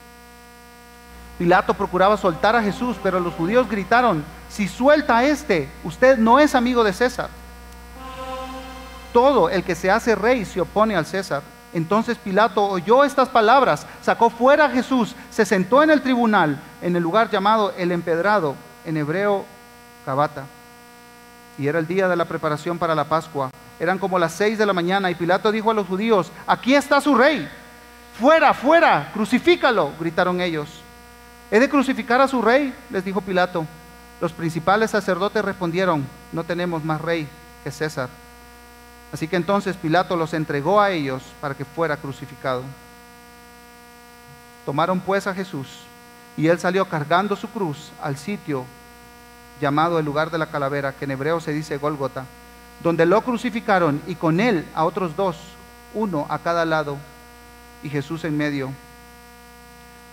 Pilato 1.37 1.73
procuraba 1.73 2.17
soltar 2.17 2.55
a 2.55 2.63
Jesús, 2.63 2.97
pero 3.03 3.19
los 3.19 3.33
judíos 3.33 3.69
gritaron, 3.69 4.23
si 4.49 4.67
suelta 4.67 5.17
a 5.17 5.23
este, 5.23 5.69
usted 5.83 6.17
no 6.17 6.39
es 6.39 6.55
amigo 6.55 6.83
de 6.83 6.93
César. 6.93 7.29
Todo 9.13 9.49
el 9.49 9.63
que 9.63 9.75
se 9.75 9.91
hace 9.91 10.15
rey 10.15 10.45
se 10.45 10.61
opone 10.61 10.95
al 10.95 11.05
César. 11.05 11.43
Entonces 11.73 12.17
Pilato 12.17 12.65
oyó 12.65 13.03
estas 13.03 13.29
palabras, 13.29 13.85
sacó 14.01 14.29
fuera 14.29 14.65
a 14.65 14.69
Jesús, 14.69 15.15
se 15.29 15.45
sentó 15.45 15.83
en 15.83 15.91
el 15.91 16.01
tribunal, 16.01 16.59
en 16.81 16.95
el 16.95 17.03
lugar 17.03 17.29
llamado 17.29 17.73
el 17.77 17.91
empedrado, 17.91 18.55
en 18.85 18.97
hebreo 18.97 19.45
Cabata. 20.05 20.45
Y 21.57 21.67
era 21.67 21.79
el 21.79 21.87
día 21.87 22.07
de 22.07 22.15
la 22.15 22.25
preparación 22.25 22.79
para 22.79 22.95
la 22.95 23.05
Pascua. 23.05 23.49
Eran 23.79 23.99
como 23.99 24.17
las 24.17 24.33
seis 24.33 24.57
de 24.57 24.65
la 24.65 24.73
mañana 24.73 25.11
y 25.11 25.15
Pilato 25.15 25.51
dijo 25.51 25.69
a 25.69 25.73
los 25.73 25.87
judíos, 25.87 26.31
aquí 26.47 26.73
está 26.73 27.01
su 27.01 27.13
rey. 27.13 27.47
Fuera, 28.17 28.53
fuera, 28.53 29.11
crucifícalo, 29.13 29.91
gritaron 29.99 30.41
ellos. 30.41 30.81
¿He 31.49 31.59
de 31.59 31.69
crucificar 31.69 32.19
a 32.19 32.27
su 32.27 32.41
rey? 32.41 32.73
les 32.89 33.05
dijo 33.05 33.21
Pilato. 33.21 33.65
Los 34.19 34.33
principales 34.33 34.91
sacerdotes 34.91 35.45
respondieron, 35.45 36.05
no 36.31 36.43
tenemos 36.43 36.83
más 36.83 36.99
rey 36.99 37.27
que 37.63 37.71
César. 37.71 38.09
Así 39.13 39.27
que 39.27 39.35
entonces 39.35 39.77
Pilato 39.77 40.15
los 40.17 40.33
entregó 40.33 40.81
a 40.81 40.91
ellos 40.91 41.23
para 41.39 41.55
que 41.55 41.63
fuera 41.63 41.97
crucificado. 41.97 42.63
Tomaron 44.65 44.99
pues 44.99 45.27
a 45.27 45.33
Jesús 45.33 45.67
y 46.35 46.47
él 46.47 46.59
salió 46.59 46.85
cargando 46.85 47.35
su 47.35 47.47
cruz 47.47 47.91
al 48.01 48.17
sitio 48.17 48.65
llamado 49.61 49.97
el 49.97 50.05
lugar 50.05 50.29
de 50.29 50.37
la 50.37 50.47
calavera, 50.47 50.91
que 50.91 51.05
en 51.05 51.11
hebreo 51.11 51.39
se 51.39 51.53
dice 51.53 51.77
Gólgota, 51.77 52.25
donde 52.83 53.05
lo 53.05 53.21
crucificaron 53.21 54.01
y 54.07 54.15
con 54.15 54.39
él 54.39 54.67
a 54.75 54.83
otros 54.83 55.15
dos, 55.15 55.37
uno 55.93 56.27
a 56.29 56.39
cada 56.39 56.65
lado 56.65 56.97
y 57.81 57.89
Jesús 57.89 58.23
en 58.25 58.35
medio. 58.35 58.71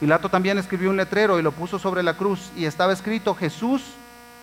Pilato 0.05 0.29
también 0.29 0.59
escribió 0.59 0.91
un 0.91 0.99
letrero 0.99 1.39
y 1.39 1.43
lo 1.43 1.51
puso 1.51 1.79
sobre 1.79 2.03
la 2.03 2.13
cruz 2.13 2.51
y 2.55 2.67
estaba 2.67 2.93
escrito 2.93 3.35
Jesús 3.35 3.81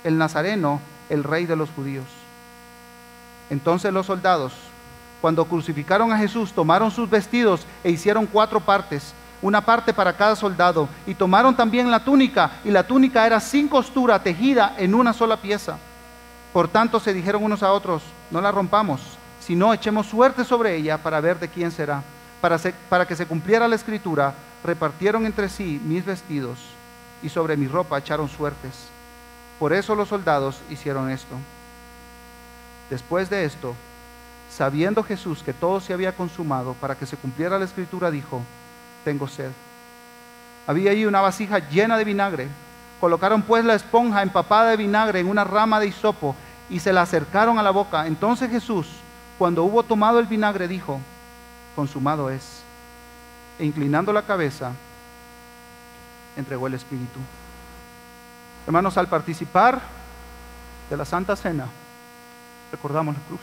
el 0.03 0.17
Nazareno, 0.17 0.81
el 1.07 1.23
rey 1.23 1.45
de 1.45 1.55
los 1.55 1.69
judíos. 1.69 2.07
Entonces 3.51 3.93
los 3.93 4.07
soldados, 4.07 4.53
cuando 5.21 5.45
crucificaron 5.45 6.11
a 6.11 6.17
Jesús, 6.17 6.51
tomaron 6.51 6.89
sus 6.89 7.07
vestidos 7.07 7.67
e 7.83 7.91
hicieron 7.91 8.25
cuatro 8.25 8.59
partes, 8.59 9.13
una 9.39 9.61
parte 9.61 9.93
para 9.93 10.17
cada 10.17 10.35
soldado, 10.35 10.89
y 11.05 11.13
tomaron 11.13 11.55
también 11.55 11.91
la 11.91 12.03
túnica, 12.03 12.53
y 12.65 12.71
la 12.71 12.81
túnica 12.81 13.27
era 13.27 13.39
sin 13.39 13.67
costura, 13.67 14.23
tejida 14.23 14.73
en 14.79 14.95
una 14.95 15.13
sola 15.13 15.37
pieza. 15.37 15.77
Por 16.53 16.69
tanto 16.69 16.99
se 16.99 17.13
dijeron 17.13 17.43
unos 17.43 17.61
a 17.61 17.71
otros, 17.71 18.01
no 18.31 18.41
la 18.41 18.51
rompamos, 18.51 18.99
sino 19.39 19.71
echemos 19.75 20.07
suerte 20.07 20.43
sobre 20.43 20.75
ella 20.75 20.97
para 20.97 21.21
ver 21.21 21.39
de 21.39 21.49
quién 21.49 21.69
será. 21.69 22.01
Para, 22.41 22.57
para 22.89 23.05
que 23.05 23.15
se 23.15 23.27
cumpliera 23.27 23.67
la 23.67 23.75
escritura, 23.75 24.33
repartieron 24.63 25.25
entre 25.25 25.49
sí 25.49 25.81
mis 25.83 26.05
vestidos, 26.05 26.59
y 27.21 27.29
sobre 27.29 27.57
mi 27.57 27.67
ropa 27.67 27.97
echaron 27.97 28.29
suertes. 28.29 28.89
Por 29.59 29.73
eso 29.73 29.95
los 29.95 30.09
soldados 30.09 30.59
hicieron 30.69 31.09
esto. 31.09 31.35
Después 32.89 33.29
de 33.29 33.45
esto, 33.45 33.75
sabiendo 34.49 35.03
Jesús 35.03 35.43
que 35.43 35.53
todo 35.53 35.79
se 35.79 35.93
había 35.93 36.15
consumado 36.15 36.73
para 36.73 36.95
que 36.95 37.05
se 37.05 37.17
cumpliera 37.17 37.59
la 37.59 37.65
escritura, 37.65 38.11
dijo, 38.11 38.41
tengo 39.03 39.27
sed. 39.27 39.51
Había 40.67 40.91
allí 40.91 41.05
una 41.05 41.21
vasija 41.21 41.59
llena 41.69 41.97
de 41.97 42.03
vinagre. 42.03 42.47
Colocaron 42.99 43.41
pues 43.41 43.65
la 43.65 43.75
esponja 43.75 44.21
empapada 44.21 44.71
de 44.71 44.77
vinagre 44.77 45.19
en 45.19 45.27
una 45.27 45.43
rama 45.43 45.79
de 45.79 45.87
hisopo 45.87 46.35
y 46.69 46.79
se 46.79 46.93
la 46.93 47.01
acercaron 47.01 47.57
a 47.57 47.63
la 47.63 47.71
boca. 47.71 48.07
Entonces 48.07 48.49
Jesús, 48.49 48.87
cuando 49.37 49.63
hubo 49.63 49.83
tomado 49.83 50.19
el 50.19 50.27
vinagre, 50.27 50.67
dijo, 50.67 50.99
consumado 51.75 52.29
es. 52.29 52.60
E 53.61 53.65
inclinando 53.65 54.11
la 54.11 54.23
cabeza, 54.23 54.71
entregó 56.35 56.65
el 56.65 56.73
Espíritu. 56.73 57.19
Hermanos, 58.65 58.97
al 58.97 59.05
participar 59.07 59.79
de 60.89 60.97
la 60.97 61.05
Santa 61.05 61.35
Cena, 61.35 61.67
recordamos 62.71 63.13
la 63.13 63.21
cruz. 63.21 63.39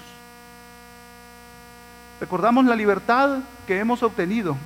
Recordamos 2.19 2.65
la 2.65 2.75
libertad 2.75 3.39
que 3.65 3.79
hemos 3.79 4.03
obtenido 4.03 4.57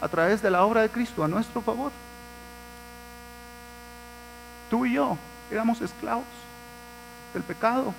a 0.00 0.06
través 0.06 0.42
de 0.42 0.50
la 0.52 0.62
obra 0.62 0.82
de 0.82 0.90
Cristo 0.90 1.24
a 1.24 1.28
nuestro 1.28 1.60
favor. 1.60 1.90
Tú 4.70 4.86
y 4.86 4.92
yo 4.92 5.18
éramos 5.50 5.80
esclavos 5.80 6.24
del 7.34 7.42
pecado, 7.42 7.92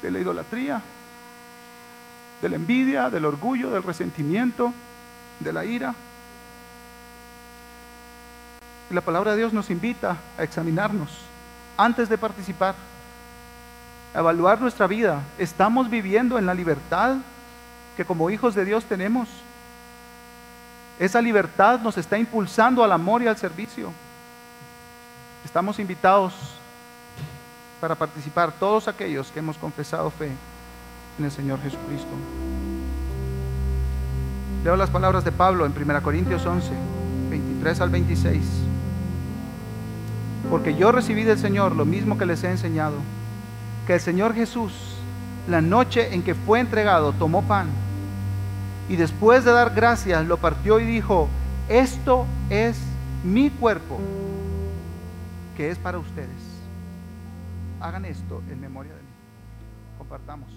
de 0.00 0.10
la 0.10 0.18
idolatría, 0.18 0.80
de 2.40 2.48
la 2.48 2.56
envidia, 2.56 3.10
del 3.10 3.26
orgullo, 3.26 3.68
del 3.68 3.82
resentimiento, 3.82 4.72
de 5.40 5.52
la 5.52 5.64
ira. 5.64 5.94
Y 8.90 8.94
la 8.94 9.00
palabra 9.00 9.32
de 9.32 9.38
Dios 9.38 9.52
nos 9.52 9.70
invita 9.70 10.16
a 10.38 10.42
examinarnos 10.42 11.10
antes 11.76 12.08
de 12.08 12.18
participar 12.18 12.74
evaluar 14.14 14.60
nuestra 14.60 14.86
vida. 14.86 15.22
¿Estamos 15.38 15.90
viviendo 15.90 16.38
en 16.38 16.46
la 16.46 16.54
libertad 16.54 17.16
que 17.96 18.04
como 18.04 18.30
hijos 18.30 18.54
de 18.54 18.64
Dios 18.64 18.84
tenemos? 18.84 19.28
Esa 20.98 21.20
libertad 21.20 21.80
nos 21.80 21.98
está 21.98 22.16
impulsando 22.16 22.82
al 22.82 22.92
amor 22.92 23.22
y 23.22 23.26
al 23.26 23.36
servicio. 23.36 23.92
Estamos 25.44 25.78
invitados 25.78 26.32
para 27.80 27.94
participar 27.94 28.52
todos 28.52 28.88
aquellos 28.88 29.30
que 29.30 29.40
hemos 29.40 29.58
confesado 29.58 30.10
fe 30.10 30.32
en 31.18 31.24
el 31.24 31.30
Señor 31.30 31.60
Jesucristo. 31.60 32.08
Leo 34.66 34.74
las 34.74 34.90
palabras 34.90 35.24
de 35.24 35.30
Pablo 35.30 35.64
en 35.64 35.80
1 35.80 36.02
Corintios 36.02 36.44
11, 36.44 36.72
23 37.30 37.80
al 37.80 37.88
26. 37.88 38.42
Porque 40.50 40.74
yo 40.74 40.90
recibí 40.90 41.22
del 41.22 41.38
Señor 41.38 41.76
lo 41.76 41.84
mismo 41.84 42.18
que 42.18 42.26
les 42.26 42.42
he 42.42 42.50
enseñado 42.50 42.96
que 43.86 43.94
el 43.94 44.00
Señor 44.00 44.34
Jesús, 44.34 44.72
la 45.46 45.60
noche 45.60 46.12
en 46.16 46.24
que 46.24 46.34
fue 46.34 46.58
entregado, 46.58 47.12
tomó 47.12 47.42
pan 47.42 47.68
y 48.88 48.96
después 48.96 49.44
de 49.44 49.52
dar 49.52 49.72
gracias 49.72 50.26
lo 50.26 50.38
partió 50.38 50.80
y 50.80 50.84
dijo, 50.84 51.28
esto 51.68 52.26
es 52.50 52.76
mi 53.22 53.50
cuerpo, 53.50 54.00
que 55.56 55.70
es 55.70 55.78
para 55.78 55.98
ustedes. 55.98 56.28
Hagan 57.80 58.04
esto 58.04 58.42
en 58.50 58.60
memoria 58.60 58.94
de 58.94 59.00
mí. 59.00 59.08
Compartamos. 59.96 60.55